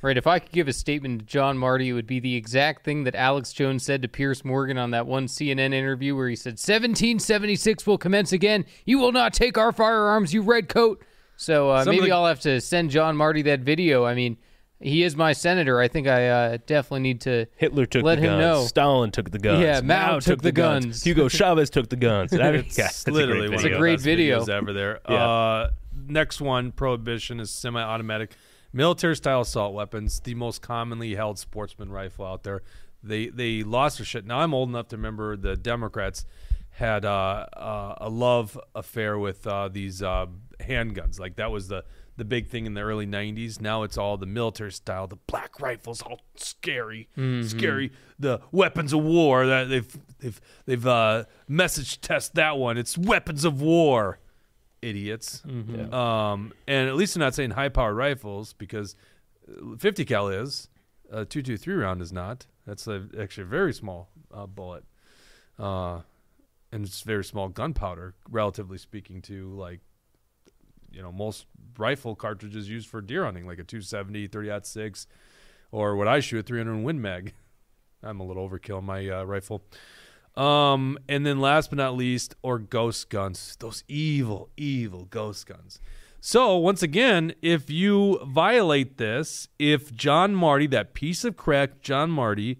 [0.02, 0.18] Right.
[0.18, 3.04] If I could give a statement to John Marty, it would be the exact thing
[3.04, 6.52] that Alex Jones said to Piers Morgan on that one CNN interview where he said,
[6.52, 8.64] 1776 will commence again.
[8.86, 11.04] You will not take our firearms, you redcoat.
[11.40, 14.04] So uh, maybe the- I'll have to send John Marty that video.
[14.04, 14.36] I mean,
[14.82, 15.80] he is my senator.
[15.80, 18.42] I think I uh, definitely need to Hitler took let the him guns.
[18.42, 18.66] know.
[18.66, 19.62] Stalin took the guns.
[19.62, 21.02] Yeah, Mao took the guns.
[21.02, 22.34] Hugo Chavez took the guns.
[22.34, 23.80] I mean, yeah, that's literally a one great of the video.
[23.80, 24.40] great best video.
[24.42, 25.00] videos ever there.
[25.08, 25.16] Yeah.
[25.16, 25.70] Uh,
[26.08, 28.32] next one, prohibition is semi-automatic
[28.74, 32.62] military-style assault weapons, the most commonly held sportsman rifle out there.
[33.02, 34.26] They they lost their shit.
[34.26, 36.26] Now I'm old enough to remember the Democrats
[36.72, 40.28] had uh, uh, a love affair with uh, these uh,
[40.60, 41.20] handguns.
[41.20, 41.84] Like that was the
[42.18, 43.62] the big thing in the early 90s.
[43.62, 47.08] Now it's all the military style, the black rifles, all scary,
[47.48, 47.92] scary.
[48.20, 52.78] The weapons of war that they've they've they've uh, message test that one.
[52.78, 54.20] It's weapons of war,
[54.82, 55.42] idiots.
[55.94, 58.96] Um, and at least they're not saying high powered rifles because
[59.50, 60.68] uh, 50 cal is,
[61.12, 62.46] uh, 223 round is not.
[62.68, 64.84] That's a, actually a very small uh, bullet.
[65.58, 66.02] Uh,
[66.72, 69.80] and it's very small gunpowder, relatively speaking, to like,
[70.92, 71.46] you know, most
[71.78, 75.08] rifle cartridges used for deer hunting, like a 270, 30 6,
[75.72, 77.34] or what I shoot, 300 Win Mag.
[78.04, 79.64] I'm a little overkill my uh, rifle.
[80.36, 83.58] Um, and then last but not least, or ghost guns.
[83.60, 85.80] Those evil, evil ghost guns.
[86.22, 92.12] So once again, if you violate this, if John Marty, that piece of crack, John
[92.12, 92.60] Marty,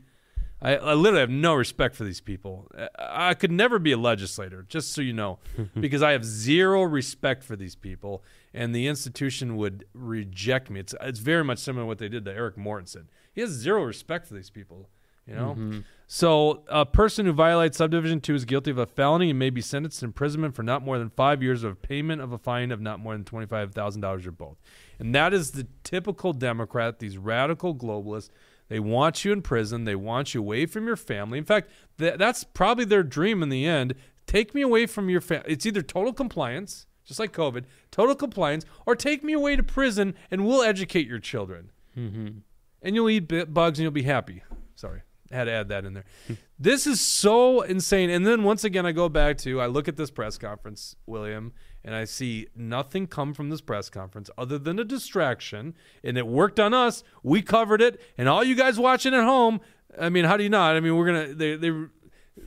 [0.62, 2.70] I, I literally have no respect for these people.
[2.98, 5.40] I, could never be a legislator, just so you know,
[5.80, 10.82] because I have zero respect for these people, and the institution would reject me.
[10.82, 13.06] It's it's very much similar to what they did to Erik Mortensen.
[13.34, 14.90] He has zero respect for these people.
[15.26, 15.80] You know, mm-hmm.
[16.08, 19.62] so a person who violates subdivision two is guilty of a felony and may be
[19.62, 22.82] sentenced to imprisonment for not more than five years of payment of a fine of
[22.82, 24.58] not more than twenty five thousand dollars or both.
[24.98, 27.00] And that is the typical Democrat.
[27.00, 28.30] These radical globalists.
[28.70, 29.84] They want you in prison.
[29.84, 31.38] They want you away from your family.
[31.38, 33.96] In fact, th- that's probably their dream in the end.
[34.28, 35.52] Take me away from your family.
[35.52, 40.14] It's either total compliance, just like COVID, total compliance, or take me away to prison
[40.30, 41.72] and we'll educate your children.
[41.98, 42.40] Mm-hmm.
[42.84, 44.44] And you'll eat bi- bugs and you'll be happy.
[44.76, 45.02] Sorry,
[45.32, 46.06] I had to add that in there.
[46.60, 48.12] this is so insane.
[48.12, 51.54] And then once again, I go back to I look at this press conference, William,
[51.84, 55.76] and I see nothing come from this press conference other than a distraction.
[56.04, 57.04] And it worked on us.
[57.24, 58.02] We covered it.
[58.18, 59.62] And all you guys watching at home,
[60.00, 60.76] I mean, how do you not?
[60.76, 61.72] I mean, we're gonna they they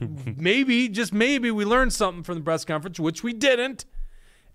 [0.37, 3.85] maybe just maybe we learned something from the press conference, which we didn't.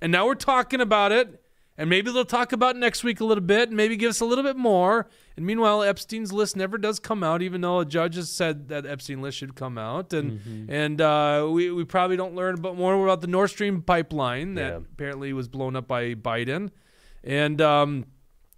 [0.02, 1.42] And now we're talking about it.
[1.80, 4.26] And maybe they'll talk about next week a little bit, and maybe give us a
[4.26, 5.08] little bit more.
[5.36, 8.88] And meanwhile, Epstein's list never does come out, even though a judge has said that
[8.88, 10.12] Epstein list should come out.
[10.12, 14.56] And and uh, we we probably don't learn about more about the Nord Stream pipeline
[14.56, 14.78] that Yeah.
[14.78, 16.72] apparently was blown up by Biden.
[17.24, 18.06] And um,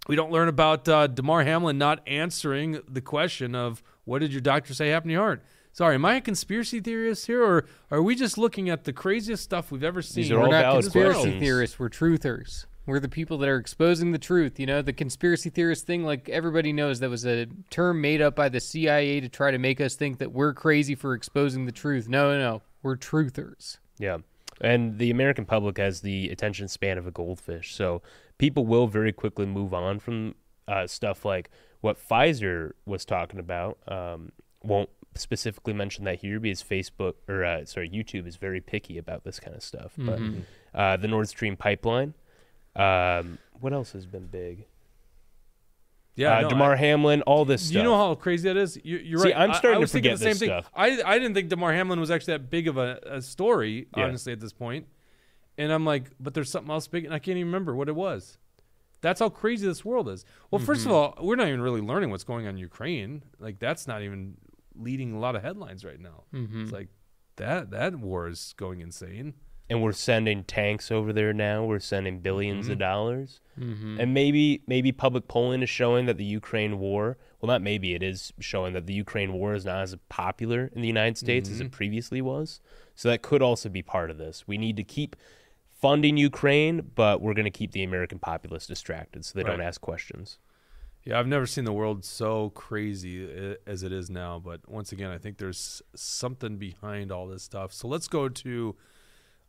[0.08, 4.40] we don't learn about uh, Damar Hamlin not answering the question of what did your
[4.40, 5.42] doctor say happened to your heart.
[5.72, 9.42] Sorry, am I a conspiracy theorist here, or are we just looking at the craziest
[9.44, 10.32] stuff we've ever seen?
[10.32, 11.40] are We're all not valid conspiracy questions.
[11.42, 11.78] theorists.
[11.78, 12.64] We're truthers.
[12.90, 14.58] We're the people that are exposing the truth.
[14.58, 18.34] You know, the conspiracy theorist thing, like everybody knows, that was a term made up
[18.34, 21.72] by the CIA to try to make us think that we're crazy for exposing the
[21.72, 22.08] truth.
[22.08, 22.62] No, no, no.
[22.82, 23.78] We're truthers.
[23.98, 24.18] Yeah.
[24.60, 27.74] And the American public has the attention span of a goldfish.
[27.74, 28.02] So
[28.38, 30.34] people will very quickly move on from
[30.66, 33.78] uh, stuff like what Pfizer was talking about.
[33.86, 34.32] Um,
[34.62, 39.24] won't specifically mention that here because Facebook or uh, sorry, YouTube is very picky about
[39.24, 39.92] this kind of stuff.
[39.96, 40.20] But
[40.74, 42.14] uh, the Nord Stream pipeline.
[42.76, 44.66] Um, what else has been big?
[46.16, 47.76] Yeah, uh, no, Damar I- Hamlin, all this stuff.
[47.76, 48.78] you know how crazy that is?
[48.84, 49.36] You, you're See, right.
[49.38, 50.48] I'm starting I, to was thinking forget the same thing.
[50.62, 50.70] stuff.
[50.74, 54.04] I I didn't think Damar Hamlin was actually that big of a, a story, Yeah.
[54.04, 54.86] honestly, at this point.
[55.56, 57.94] And I'm like, but there's something else big, and I can't even remember what it
[57.94, 58.38] was.
[59.02, 60.24] That's how crazy this world is.
[60.50, 60.90] Well, first Mm-hmm.
[60.90, 63.22] of all, we're not even really learning what's going on in Ukraine.
[63.38, 64.36] Like that's not even
[64.74, 66.24] leading a lot of headlines right now.
[66.34, 66.62] Mm-hmm.
[66.64, 66.88] It's like
[67.36, 69.34] that that war is going insane.
[69.70, 71.64] And we're sending tanks over there now.
[71.64, 72.72] We're sending 1000000000s Mm-hmm.
[72.72, 77.16] of dollars, and maybe maybe public polling is showing that the Ukraine war.
[77.40, 80.82] Well, not maybe it is showing that the Ukraine war is not as popular in
[80.82, 81.66] the United States as Mm-hmm.
[81.66, 82.60] it previously was.
[82.94, 84.44] So that could also be part of this.
[84.46, 85.16] We need to keep
[85.80, 89.80] funding Ukraine, but we're going to keep the American populace distracted so they don't ask
[89.80, 90.38] questions.
[91.04, 94.38] Yeah, I've never seen the world so crazy as it is now.
[94.38, 97.72] But once again, I think there's something behind all this stuff.
[97.72, 98.76] So let's go to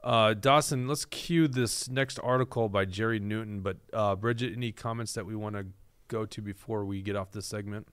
[0.04, 0.88] uh, Dawson.
[0.88, 3.62] Let's cue this next article by Jerry Newton.
[3.62, 5.68] But uh, Bridget, any comments that we want to
[6.08, 7.88] go to before we get off this segment?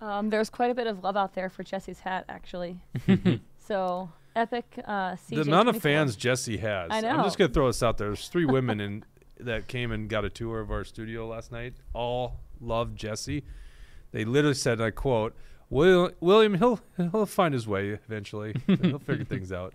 [0.00, 2.80] Um, there's quite a bit of love out there for Jesse's hat, actually.
[3.58, 4.80] so epic.
[4.84, 6.90] Uh, CJ the amount of fans Jesse has.
[6.90, 7.10] I know.
[7.10, 8.08] I'm just gonna throw this out there.
[8.08, 9.04] There's three women in
[9.40, 11.74] that came and got a tour of our studio last night.
[11.92, 13.44] All love Jesse.
[14.12, 15.34] They literally said, and I quote,
[15.68, 18.54] Will, William, he'll he'll find his way eventually.
[18.66, 19.74] he'll figure things out.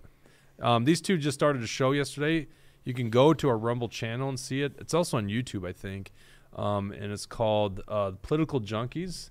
[0.62, 2.48] Um, these two just started a show yesterday.
[2.86, 4.74] You can go to our Rumble channel and see it.
[4.78, 6.12] It's also on YouTube, I think,
[6.56, 9.30] um, and it's called uh, Political Junkies,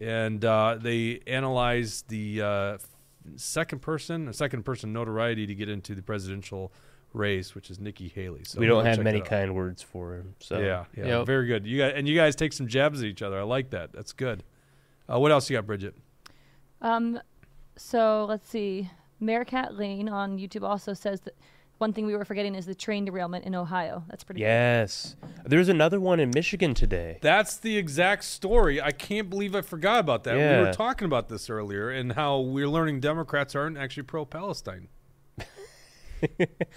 [0.00, 2.78] and uh, they analyze the uh,
[3.36, 6.72] second person, a second person notoriety to get into the presidential
[7.12, 8.42] race, which is Nikki Haley.
[8.44, 9.28] So we don't have many that out.
[9.30, 10.34] kind words for him.
[10.38, 11.26] So Yeah, yeah, Yep.
[11.26, 11.66] very good.
[11.66, 13.38] You guys and you guys take some jabs at each other.
[13.38, 13.92] I like that.
[13.92, 14.42] That's good.
[15.12, 15.94] Uh, what else you got, Bridget?
[16.80, 17.20] Um,
[17.76, 18.90] so let's see.
[19.22, 21.34] Meerkat Lane on YouTube also says that
[21.78, 24.04] one thing we were forgetting is the train derailment in Ohio.
[24.08, 24.40] That's pretty.
[24.40, 25.16] Yes.
[25.44, 27.18] There's another one in Michigan today.
[27.22, 28.80] That's the exact story.
[28.80, 30.36] I can't believe I forgot about that.
[30.36, 34.88] We were talking about this earlier and how we're learning Democrats aren't actually pro-Palestine.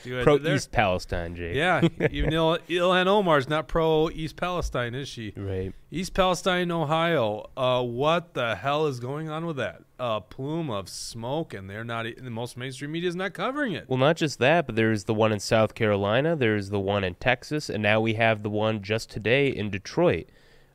[0.04, 0.56] See Pro there?
[0.56, 1.56] East Palestine, Jake.
[1.56, 1.82] Yeah,
[2.12, 5.34] even Il- Ilhan Omar's not pro East Palestine, is she?
[5.36, 5.74] Right.
[5.91, 7.50] East Palestine, Ohio.
[7.56, 9.82] Uh, what the hell is going on with that?
[10.00, 12.06] A plume of smoke, and they're not.
[12.06, 13.88] e- The most mainstream media is not covering it.
[13.88, 17.16] Well, not just that, but there's the one in South Carolina, there's the one in
[17.16, 20.28] Texas, and now we have the one just today in Detroit.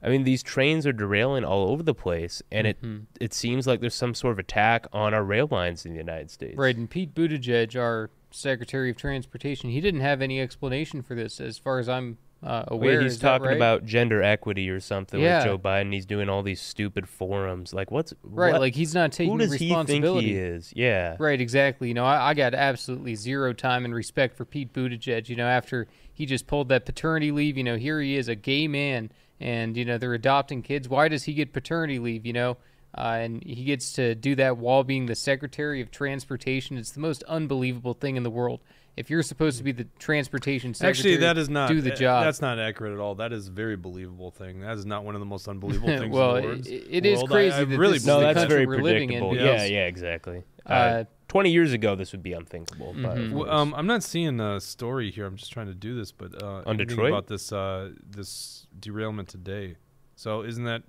[0.02, 2.78] I mean, these trains are derailing all over the place, and it
[3.20, 6.30] it seems like there's some sort of attack on our rail lines in the United
[6.30, 6.56] States.
[6.56, 11.40] Right, and Pete Buttigieg, our Secretary of Transportation, he didn't have any explanation for this,
[11.40, 12.96] as far as I'm uh, aware.
[12.98, 13.56] Wait, he's talking right?
[13.56, 15.38] about gender equity or something Yeah.
[15.38, 15.92] with Joe Biden.
[15.92, 17.74] He's doing all these stupid forums.
[17.74, 20.28] Like, what's right, what- like he's not taking who does he think responsibility.
[20.28, 20.72] he is?
[20.74, 21.88] Yeah, Right, exactly.
[21.88, 25.28] You know, I, I got absolutely zero time and respect for Pete Buttigieg.
[25.28, 28.34] You know, after he just pulled that paternity leave, you know, here he is, a
[28.34, 30.88] gay man, and you know they're adopting kids.
[30.88, 32.24] Why does he get paternity leave?
[32.24, 32.56] You know,
[32.96, 36.76] uh, and he gets to do that while being the Secretary of Transportation.
[36.76, 38.60] It's the most unbelievable thing in the world.
[38.96, 41.68] If you're supposed to be the transportation secretary, Actually, that is not.
[41.68, 42.24] do the job.
[42.24, 43.14] That's not accurate at all.
[43.14, 44.60] That is a very believable thing.
[44.60, 46.14] That is not one of the most unbelievable things.
[46.14, 47.30] Well, in the it- it is world.
[47.30, 49.20] crazy I, I that really this no, the that's country very we're living in.
[49.20, 49.36] predictable.
[49.36, 49.70] Yes.
[49.70, 50.42] Yeah, yeah, exactly.
[50.66, 52.92] Uh, Uh, Twenty years ago, this would be unthinkable.
[53.00, 53.26] But Mhm.
[53.26, 55.26] of Well, um, I'm not seeing a story here.
[55.26, 57.10] I'm just trying to do this, but uh, On Detroit?
[57.12, 59.76] about this uh, this derailment today.
[60.16, 60.82] So isn't that?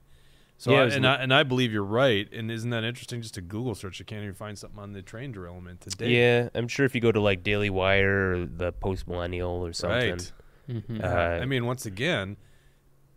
[0.61, 2.31] So Yeah, I, and li- I, and I believe you're right.
[2.31, 3.19] And isn't that interesting?
[3.23, 6.09] Just a Google search, you can't even find something on the train derailment today.
[6.11, 9.73] yeah, I'm sure if you go to like Daily Wire or the Post Millennial or
[9.73, 10.31] something, Right.
[10.69, 11.03] Mhm.
[11.03, 12.37] Uh, I mean, once again,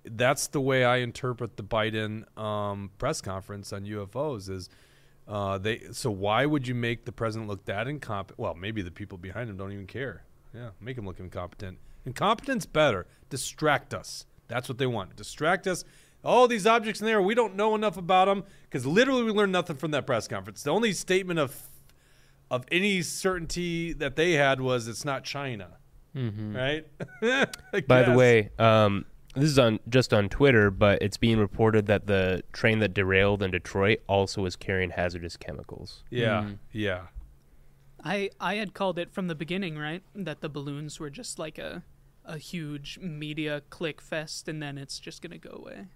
[0.06, 4.48] that's the way I interpret the Biden um, press conference on UFOs.
[4.48, 4.70] Is
[5.28, 5.82] uh, they?
[5.92, 8.38] So why would you make the president look that incompetent?
[8.38, 10.24] Well, maybe the people behind him don't even care.
[10.54, 11.76] Yeah, make him look incompetent.
[12.06, 13.06] Incompetence better.
[13.28, 14.24] Distract us.
[14.48, 15.14] That's what they want.
[15.16, 15.84] Distract us.
[16.24, 19.52] All these objects in there, we don't know enough about them because literally we learned
[19.52, 20.62] nothing from that press conference.
[20.62, 21.68] The only statement of
[22.50, 25.78] of any certainty that they had was it's not China,
[26.14, 26.54] Mhm.
[26.54, 27.86] right?
[27.88, 32.06] By the way, um, this is on just on Twitter, but it's being reported that
[32.06, 36.04] the train that derailed in Detroit also was carrying hazardous chemicals.
[36.10, 36.58] Yeah, Mm.
[36.72, 37.06] yeah.
[38.04, 40.02] I I had called it from the beginning, right?
[40.14, 41.82] That the balloons were just like a
[42.26, 45.86] a huge media click fest, and then it's just gonna go away.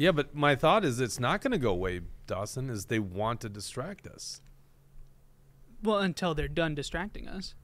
[0.00, 3.42] Yeah, but my thought is it's not going to go away, Dawson, is they want
[3.42, 4.40] to distract us.
[5.82, 7.54] Well, until they're done distracting us,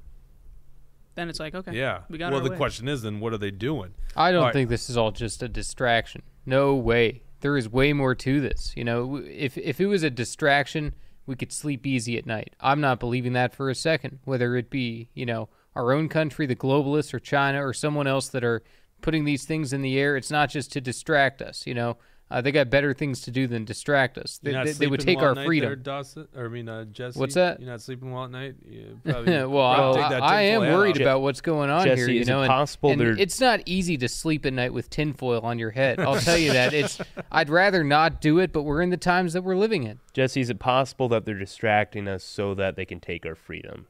[1.14, 2.00] then it's like okay, Yeah.
[2.10, 2.56] we got well, the way.
[2.58, 3.94] question is then what are they doing?
[4.14, 4.52] I don't All right.
[4.52, 6.20] think this is all just a distraction.
[6.44, 7.22] No way.
[7.40, 8.74] There is way more to this.
[8.76, 10.92] You know, if if it was a distraction,
[11.24, 12.54] we could sleep easy at night.
[12.60, 14.18] I'm not believing that for a second.
[14.24, 18.28] Whether it be, you know, our own country, the globalists, or China, or someone else
[18.28, 18.62] that are
[19.00, 21.66] putting these things in the air, it's not just to distract us.
[21.66, 21.96] You know,
[22.28, 24.40] uh, they got better things to do than distract us.
[24.42, 25.68] They, they, they would take well our freedom.
[25.68, 26.26] there, Dawson?
[26.34, 27.18] Or I mean, uh, Jesse.
[27.20, 27.60] What's that?
[27.60, 28.56] You're not sleeping well at night.
[28.68, 31.02] You probably, well, probably I, I am worried off.
[31.02, 32.08] about what's going on Jesse, here.
[32.10, 34.72] You is it know, and, possible and they're- it's not easy to sleep at night
[34.72, 36.00] with tinfoil on your head.
[36.00, 36.74] I'll tell you that.
[36.74, 36.98] It's
[37.30, 40.00] I'd rather not do it, but we're in the times that we're living in.
[40.12, 43.86] Jesse, is it possible that they're distracting us so that they can take our freedom?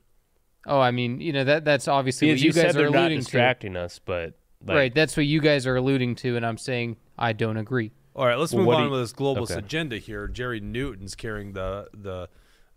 [0.66, 2.78] Oh, I mean, you know that that's obviously Because what you you guys said are
[2.82, 3.24] they're not alluding to.
[3.24, 4.34] distracting us, but
[4.66, 7.92] like, right, that's what you guys are alluding to, and I'm saying I don't agree.
[8.16, 9.58] All right, let's Well, move on you- with this globalist okay.
[9.58, 10.26] agenda here.
[10.26, 12.28] Jerry Newton's carrying the the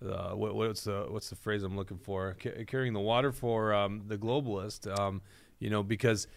[0.05, 2.35] uh, what, what's the what's the phrase I'm looking for?
[2.41, 4.87] Ca- carrying the water for um, the globalist.
[4.99, 5.21] Um,
[5.59, 6.27] you know, because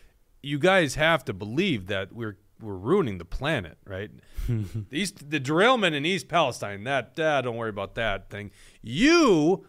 [0.42, 4.10] you guys have to believe that we're we're ruining the planet, right?
[4.48, 6.84] the East, the derailment in East Palestine.
[6.84, 8.52] That uh, don't worry about that thing.
[8.82, 9.66] You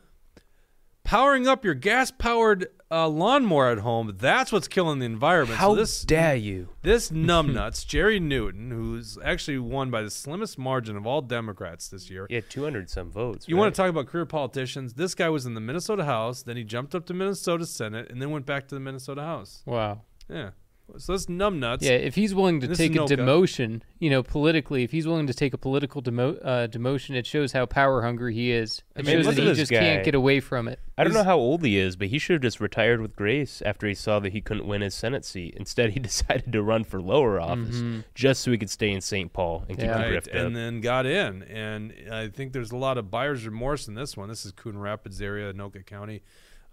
[1.03, 4.15] powering up your gas powered a lawnmower at home.
[4.19, 5.59] That's what's killing the environment.
[5.59, 6.69] How so this dare you?
[6.83, 12.09] this numbnuts, Jerry Newton, who's actually won by the slimmest margin of all Democrats this
[12.09, 12.27] year.
[12.29, 13.47] He had 200 some votes.
[13.47, 13.61] You right?
[13.61, 14.93] want to talk about career politicians?
[14.93, 18.21] This guy was in the Minnesota House, then he jumped up to Minnesota Senate, and
[18.21, 19.63] then went back to the Minnesota House.
[19.65, 20.01] Wow.
[20.29, 20.51] Yeah.
[20.97, 21.81] So this numbnuts.
[21.81, 23.17] Yeah, if he's willing to This take a Noka.
[23.17, 27.25] demotion, you know, politically, if he's willing to take a political demo- uh, demotion, it
[27.25, 28.83] shows how power hungry he is.
[28.95, 29.79] It mean, shows look that at he just guy.
[29.79, 30.79] can't get away from it.
[30.97, 33.61] I don't know how old he is, but he should have just retired with grace
[33.65, 35.55] after he saw that he couldn't win his Senate seat.
[35.57, 37.81] Instead, he decided to run for lower office
[38.13, 39.33] just so he could stay in St.
[39.33, 39.97] Paul and keep Yeah.
[39.97, 41.41] the Right, grift and then got in.
[41.43, 44.29] And I think there's a lot of buyer's remorse in this one.
[44.29, 46.21] This is Coon Rapids area, Anoka County.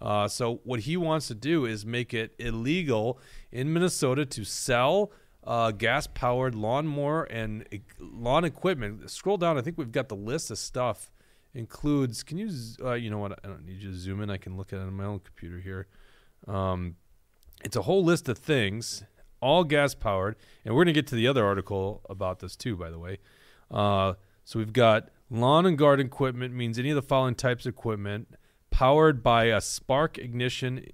[0.01, 3.19] Uh, so what he wants to do is make it illegal
[3.51, 5.11] in Minnesota to sell
[5.43, 9.09] uh, gas-powered lawnmower and e- lawn equipment.
[9.09, 9.57] Scroll down.
[9.57, 11.11] I think we've got the list of stuff.
[11.53, 12.23] Includes.
[12.23, 12.49] Can you?
[12.81, 13.39] Uh, you know what?
[13.43, 14.29] I don't need you to zoom in.
[14.29, 15.87] I can look at it on my own computer here.
[16.47, 16.95] Um,
[17.63, 19.03] it's a whole list of things,
[19.41, 20.35] all gas powered,
[20.65, 23.17] and we're gonna get to the other article about this too, by the way.
[23.69, 24.13] Uh,
[24.45, 28.27] so we've got lawn and garden equipment means any of the following types of equipment
[28.71, 30.85] powered by a spark ignition,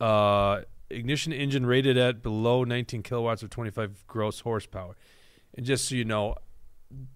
[0.00, 0.60] uh,
[0.90, 4.96] ignition engine rated at below 19 kilowatts or 25 gross horsepower.
[5.54, 6.36] And just so you know,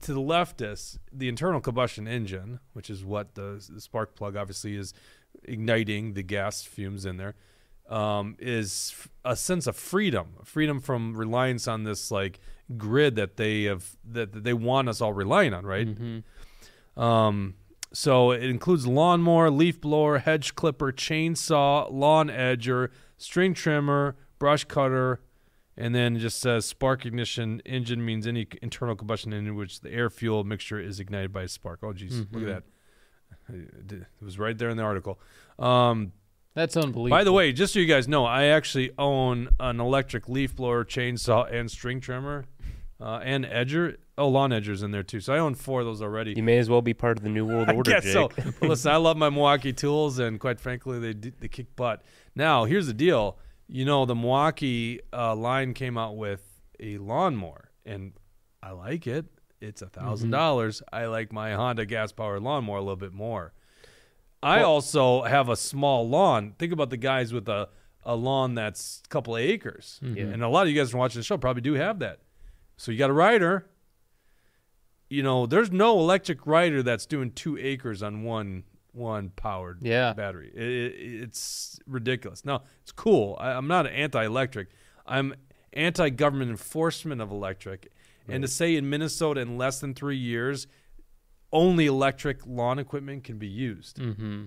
[0.02, 4.76] to the leftists, the internal combustion engine, which is what the, the spark plug obviously
[4.76, 4.94] is
[5.42, 7.34] igniting the gas fumes in there,
[7.88, 12.40] um, is f- a sense of freedom, freedom from reliance on this like
[12.78, 15.88] grid that they have that, that they want us all relying on, right?
[16.96, 17.54] Um,
[17.94, 25.20] so it includes lawnmower, leaf blower, hedge clipper, chainsaw, lawn edger, string trimmer, brush cutter,
[25.76, 29.80] and then it just says spark ignition engine means any internal combustion engine in which
[29.80, 31.80] the air fuel mixture is ignited by a spark.
[31.82, 32.64] Oh, geez, look at
[33.48, 33.54] that.
[33.88, 35.18] It was right there in the article.
[35.58, 36.12] Um,
[36.54, 37.10] That's unbelievable.
[37.10, 40.84] by the way, just so you guys know, I actually own an electric leaf blower,
[40.84, 42.44] chainsaw, and string trimmer,
[43.04, 43.96] uh, and edger.
[44.16, 45.20] Oh, lawn edger's in there too.
[45.20, 46.34] So I own four of those already.
[46.36, 48.12] You may as well be part of the New World I Order, guess Jake.
[48.36, 48.52] so.
[48.60, 52.02] But listen, I love my Milwaukee tools, and quite frankly, they d- they kick butt.
[52.34, 53.38] Now, here's the deal.
[53.68, 56.42] You know, the Milwaukee uh, line came out with
[56.80, 58.12] a lawnmower, and
[58.62, 59.26] I like it.
[59.60, 60.82] It's a 1000 dollars.
[60.92, 63.52] I like my Honda gas powered lawnmower a little bit more.
[64.42, 66.54] I also have a small lawn.
[66.58, 67.70] Think about the guys with a,
[68.02, 69.98] a lawn that's a couple of acres.
[70.02, 70.24] Yeah.
[70.24, 72.18] And a lot of you guys from watching the show probably do have that.
[72.76, 73.66] So you got a rider.
[75.08, 80.12] You know, there's no electric rider that's doing two acres on one one powered Yeah.
[80.12, 80.52] battery.
[80.54, 82.44] It, it, it's ridiculous.
[82.44, 83.36] Now it's cool.
[83.40, 84.68] I, I'm not anti-electric.
[85.04, 85.34] I'm
[85.72, 87.90] anti-government enforcement of electric.
[88.28, 90.66] And to say in Minnesota in less than three years,
[91.52, 93.98] only electric lawn equipment can be used.
[93.98, 94.44] hmm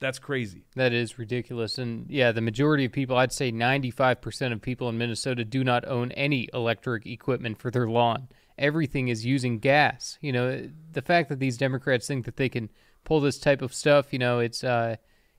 [0.00, 0.64] That's crazy.
[0.76, 1.76] That is ridiculous.
[1.76, 5.86] And yeah, the majority of people, I'd say 95% of people in Minnesota do not
[5.86, 8.28] own any electric equipment for their lawn.
[8.58, 10.18] Everything is using gas.
[10.22, 12.70] You know, the fact that these Democrats think that they can
[13.04, 14.96] pull this type of stuff, you know, it's uh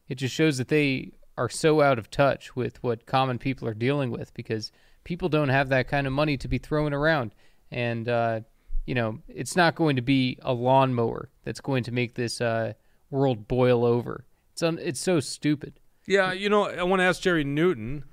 [0.08, 3.74] it just shows that they are so out of touch with what common people are
[3.74, 4.72] dealing with because
[5.04, 7.34] people don't have that kind of money to be throwing around.
[7.72, 8.42] And uh
[8.86, 12.74] you know, it's not going to be a lawnmower that's going to make this uh
[13.10, 14.26] world boil over.
[14.52, 15.80] It's un- it's so stupid.
[16.08, 18.04] Yeah, you know, I want to ask Jerry Newton,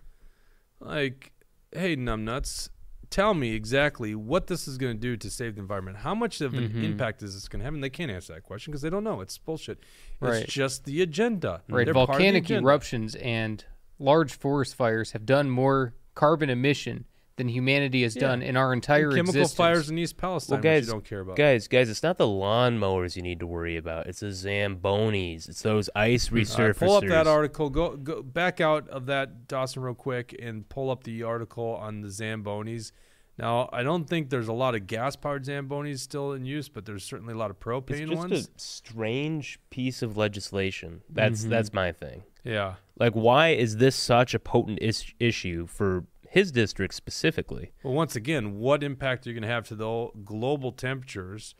[0.81, 1.33] like,
[1.73, 2.69] hey, numbnuts,
[3.11, 5.99] tell me exactly what this is going to do to save the environment.
[5.99, 6.85] How much of an mm-hmm.
[6.85, 7.75] impact is this going to have?
[7.75, 9.21] And they can't answer that question because they don't know.
[9.21, 9.83] It's bullshit.
[10.21, 10.43] Right.
[10.43, 11.63] It's just the agenda.
[11.69, 12.67] Right, They're part of the volcanic agenda.
[12.67, 13.65] eruptions and
[13.99, 17.05] large forest fires have done more carbon emission
[17.39, 18.21] than humanity has Yeah.
[18.23, 19.57] done in our entire And chemical existence.
[19.57, 21.37] fires in East Palestine, Well, guys, which you don't care about.
[21.37, 24.07] guys, guys, it's not the lawnmowers you need to worry about.
[24.07, 25.49] It's the zambonis.
[25.49, 26.79] It's those ice All right, resurfacers.
[26.79, 27.71] pull up that article.
[27.71, 32.03] Go go back out of that Dawson real quick and pull up the article on
[32.03, 32.93] the Zambonis.
[33.39, 37.05] Now, I don't think there's a lot of gas-powered Zambonis still in use, but there's
[37.05, 38.49] certainly a lot of propane It's propane just ones.
[38.57, 41.03] a strange piece of legislation.
[41.09, 41.51] That's Mm-hmm.
[41.51, 42.23] that's my thing.
[42.43, 42.75] yeah.
[42.99, 47.73] Like, why is this such a potent is- issue for his district specifically?
[47.83, 51.55] Well, once again, what impact are you going to have to the global temperatures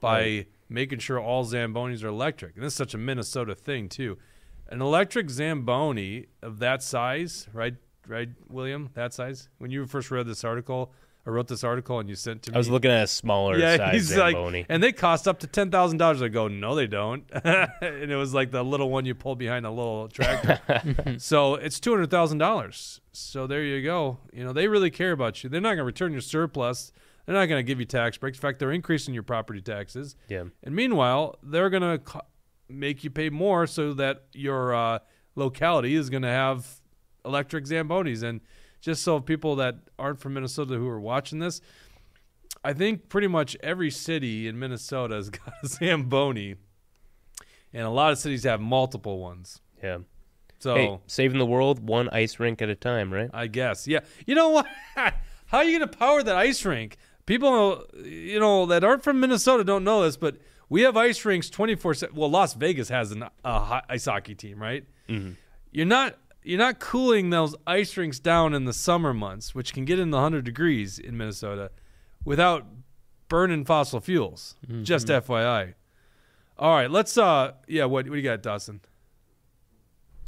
[0.00, 2.54] by making sure all Zambonis are electric?
[2.54, 4.18] And this is such a Minnesota thing too.
[4.68, 7.74] An electric Zamboni of that size, right?
[8.06, 8.90] Right, William?
[8.94, 9.50] That size.
[9.58, 10.92] When you first read this article,
[11.28, 12.54] I wrote this article and you sent to me.
[12.54, 14.60] I was looking at a smaller yeah, size he's zamboni.
[14.60, 16.22] like, and they cost up to ten thousand dollars.
[16.22, 17.24] I go, no, they don't.
[17.44, 20.58] and it was like the little one you pull behind a little tractor.
[21.18, 23.02] so it's two hundred thousand dollars.
[23.12, 24.20] So there you go.
[24.32, 25.50] You know, they really care about you.
[25.50, 26.92] They're not going to return your surplus.
[27.26, 28.38] They're not going to give you tax breaks.
[28.38, 30.16] In fact, they're increasing your property taxes.
[30.28, 30.44] yeah.
[30.62, 32.22] And meanwhile, they're going to co-
[32.70, 35.00] make you pay more so that your uh,
[35.34, 36.80] locality is going to have
[37.26, 38.22] electric zambonis.
[38.22, 38.40] And
[38.80, 41.60] just so people that aren't from Minnesota who are watching this,
[42.64, 46.56] I think pretty much every city in Minnesota has got a zamboni,
[47.72, 49.60] and a lot of cities have multiple ones.
[49.82, 49.98] Yeah.
[50.58, 53.30] So Hey, saving the world one ice rink at a time, right?
[53.32, 53.86] I guess.
[53.86, 54.00] Yeah.
[54.26, 54.66] You know what?
[54.96, 56.96] How are you going to power that ice rink?
[57.26, 60.36] People, you know, that aren't from Minnesota don't know this, but
[60.68, 62.16] we have ice rinks 24 7.
[62.16, 64.84] Well, Las Vegas has an ho- ice hockey team, right?
[65.08, 65.32] Mm-hmm.
[65.70, 66.18] You're not
[66.48, 70.10] you're not cooling those ice rinks down in the summer months, which can get in
[70.10, 71.70] the 100 degrees in Minnesota
[72.24, 72.64] without
[73.28, 74.56] burning fossil fuels.
[74.82, 75.74] Just FYI.
[76.58, 78.80] All right, let's uh yeah, what what do you got, Dawson?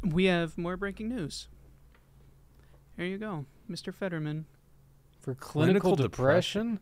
[0.05, 1.47] We have more breaking news.
[2.97, 3.91] Here you go, Mr.
[3.91, 4.45] Fetterman.
[5.19, 6.79] For clinical, depression?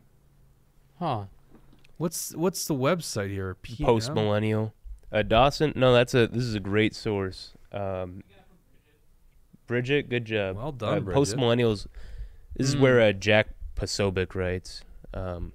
[0.98, 1.24] Huh.
[1.96, 3.54] What's what's the website here?
[3.54, 3.86] PM?
[3.86, 4.74] Post millennial.
[5.10, 7.54] Uh, Dawson, no, that's a this is a great source.
[7.72, 8.22] Um,
[9.70, 10.56] Bridget, good job.
[10.56, 11.14] Well done, Uh, Bridget.
[11.14, 11.86] Post millennials.
[12.56, 12.80] This is Mm.
[12.80, 14.82] where uh, Jack Posobiec writes.
[15.14, 15.52] Um,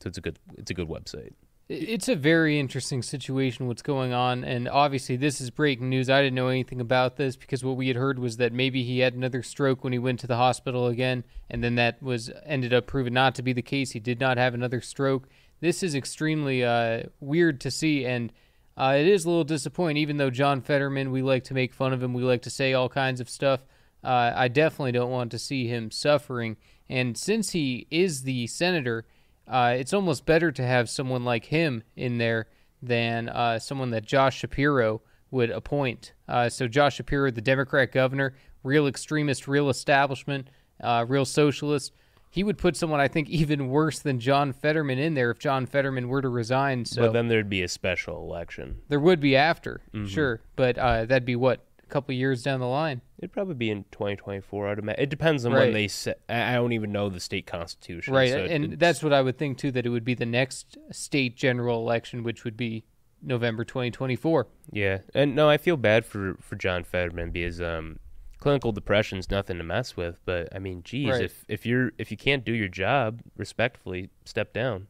[0.00, 1.32] so it's a good it's a good website.
[1.70, 6.10] It's a very interesting situation what's going on, and obviously this is breaking news.
[6.10, 8.98] I didn't know anything about this because what we had heard was that maybe he
[8.98, 12.74] had another stroke when he went to the hospital again, and then that was ended
[12.74, 13.92] up proven not to be the case.
[13.92, 15.26] He did not have another stroke.
[15.60, 18.30] This is extremely uh, weird to see, and
[18.76, 19.96] uh, it is a little disappointing.
[19.96, 22.72] Even though John Fetterman, we like to make fun of him, we like to say
[22.72, 23.60] all kinds of stuff.
[24.04, 26.56] Uh, I definitely don't want to see him suffering.
[26.88, 29.04] And since he is the senator,
[29.48, 32.46] uh, it's almost better to have someone like him in there
[32.82, 36.12] than uh, someone that Josh Shapiro would appoint.
[36.28, 40.48] Uh, so Josh Shapiro, the Democrat governor, real extremist, real establishment,
[40.82, 41.92] uh, real socialist.
[42.30, 45.66] He would put someone I think even worse than John Fetterman in there if John
[45.66, 46.84] Fetterman were to resign.
[46.84, 48.82] So but then there'd be a special election.
[48.88, 50.08] there would be after, Mhm.
[50.08, 53.00] sure, but uh, that'd be what a couple years down the line.
[53.18, 54.68] It'd probably be in 2024.
[54.68, 55.02] I'd imagine.
[55.02, 55.60] It depends on Right.
[55.66, 56.20] when they set.
[56.28, 58.12] I I don't even know the state constitution.
[58.12, 59.70] Right, so and it's- that's what I would think too.
[59.70, 62.84] That it would be the next state general election, which would be
[63.22, 64.46] November 2024.
[64.72, 67.98] Yeah, and no, I feel bad for for John Fetterman because um,
[68.46, 70.20] clinical depression's nothing to mess with.
[70.24, 71.22] But I mean, geez, Right.
[71.22, 74.86] if if you're if you can't do your job respectfully, step down.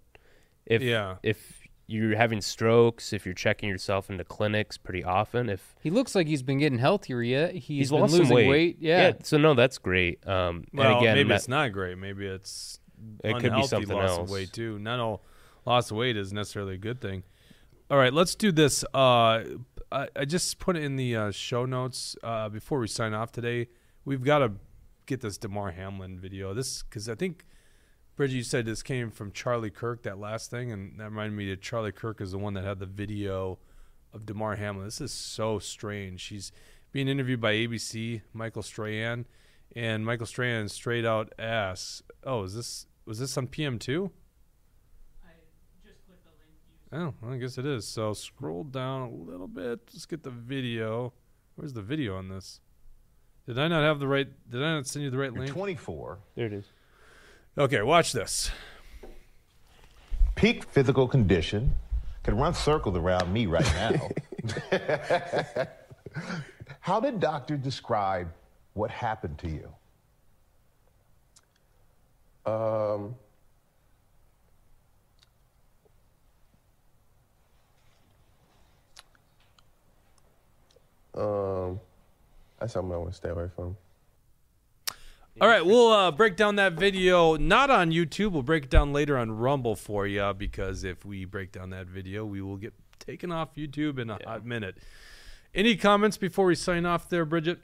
[0.67, 1.17] If Yeah.
[1.23, 6.15] if you're having strokes, if you're checking yourself into clinics pretty often, if He looks
[6.15, 7.23] like he's been getting healthier.
[7.23, 9.13] yet, he's, he's been losing some weight, Yeah.
[9.23, 10.27] so no, that's great.
[10.27, 11.97] Um, Well, and again, maybe it's not great.
[11.97, 12.79] Maybe it's
[13.25, 14.19] It could be something loss else.
[14.19, 14.79] of weight too.
[14.81, 15.25] Not all
[15.65, 17.23] loss of weight is necessarily a good thing.
[17.91, 18.85] All right, let's do this.
[18.93, 19.45] Uh,
[19.91, 23.33] I, I just put it in the uh, show notes uh, before we sign off
[23.33, 23.69] today.
[24.05, 24.53] We've got to
[25.07, 26.55] get this Damar Hamlin video.
[26.55, 27.45] This because I think
[28.17, 31.51] Bridget, you said this came from Charlie Kirk that last thing, and that reminded me
[31.51, 33.59] that Charlie Kirk is the one that had the video
[34.13, 34.87] of Damar Hamlin.
[34.87, 36.21] This is so strange.
[36.21, 36.51] She's
[36.93, 39.27] being interviewed by ABC, Michael Strahan,
[39.75, 44.11] and Michael Strahan straight out asks, "Oh, is this was this on PM two?
[46.93, 47.87] Oh, well, I guess it is.
[47.87, 49.81] So scroll down a little bit.
[49.93, 51.13] Let's get the video.
[51.57, 52.61] Where's the video on this?
[53.47, 54.29] Did I not have the right?
[54.51, 55.51] Did I not send you the right link?
[55.51, 56.19] 24.
[56.35, 56.65] There it is.
[57.59, 58.51] Okay, watch this.
[60.35, 61.75] Peak physical condition
[62.23, 64.11] can run circles around me right now.
[66.81, 68.29] How did doctor describe
[68.75, 69.73] what happened to you?
[72.53, 73.15] Um,
[81.17, 81.81] um,
[82.59, 83.77] that's something I want to stay away from.
[85.39, 88.33] All right, we'll uh, break down that video not on YouTube.
[88.33, 91.89] We'll break it down later on Rumble for you because if we break down that
[91.89, 94.79] video, we will get taken off YouTube in a hot minute.
[95.55, 97.59] Any comments before we sign off there, Bridget?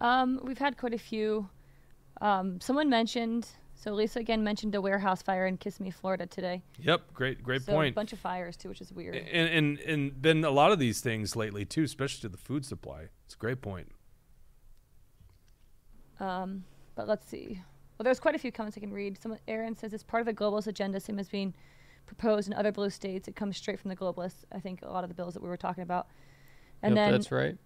[0.00, 1.48] Um, we've had quite a few.
[2.20, 3.48] Um, someone mentioned,
[3.78, 6.62] so Lisa again mentioned a warehouse fire in Kissimmee, Florida today.
[6.80, 7.92] Yep, great, great so point.
[7.92, 9.14] A bunch of fires too, which is weird.
[9.14, 12.66] and, and and been a lot of these things lately too, especially to the food
[12.66, 13.08] supply.
[13.24, 13.92] It's a great point.
[16.18, 16.64] Um,
[16.96, 17.62] but let's see.
[17.96, 19.16] Well, there's quite a few comments I can read.
[19.22, 21.54] Someone, Aaron says it's part of the globalist agenda, same as being
[22.06, 23.28] proposed in other blue states.
[23.28, 24.44] It comes straight from the globalists.
[24.50, 26.08] I think a lot of the bills that we were talking about.
[26.82, 27.56] And Yep, then that's right.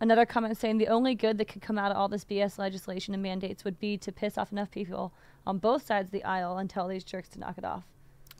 [0.00, 3.14] Another comment saying the only good that could come out of all this BS legislation
[3.14, 5.14] and mandates would be to piss off enough people
[5.46, 7.84] on both sides of the aisle and tell these jerks to knock it off.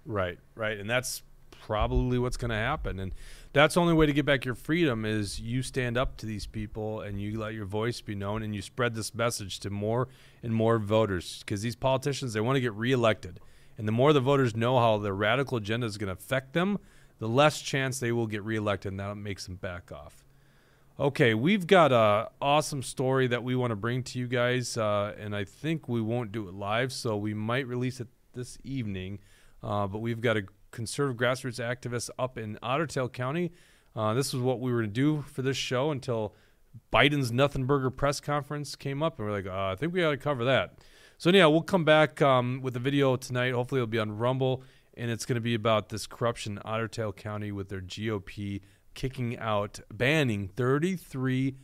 [0.04, 1.22] Right, right, and that's
[1.62, 2.98] probably what's going to happen.
[2.98, 3.14] And
[3.52, 6.46] that's the only way to get back your freedom is you stand up to these
[6.46, 10.08] people and you let your voice be known and you spread this message to more
[10.42, 13.40] and more voters because these politicians they want to get reelected.
[13.78, 16.78] And the more the voters know how their radical agenda is going to affect them,
[17.18, 20.21] the less chance they will get reelected and that makes them back off.
[21.02, 25.12] Okay, we've got a awesome story that we want to bring to you guys, uh,
[25.18, 29.18] and I think we won't do it live, so we might release it this evening.
[29.64, 33.50] Uh, but we've got a conservative grassroots activist up in Otter Tail County.
[33.96, 36.36] Uh, this was what we were to do for this show until
[36.92, 40.10] Biden's Nothing Burger press conference came up, and we're like, uh, I think we got
[40.10, 40.78] to cover that.
[41.18, 43.54] So anyhow, we'll come back um, with a video tonight.
[43.54, 44.62] Hopefully, it'll be on Rumble,
[44.94, 48.60] and it's going to be about this corruption in Otter Tail County with their GOP
[48.94, 51.56] kicking out, banning 33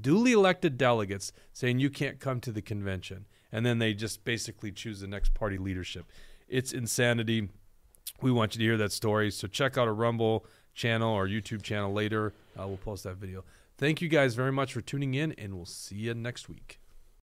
[0.00, 4.72] duly elected delegates, saying you can't come to the convention, and then they just basically
[4.72, 6.06] choose the next party leadership.
[6.48, 7.48] It's insanity.
[8.20, 11.62] We want you to hear that story, so check out our Rumble channel or YouTube
[11.62, 12.32] channel later.
[12.58, 13.44] Uh, we'll post that video.
[13.76, 16.83] Thank you guys very much for tuning in, and we'll see you next week.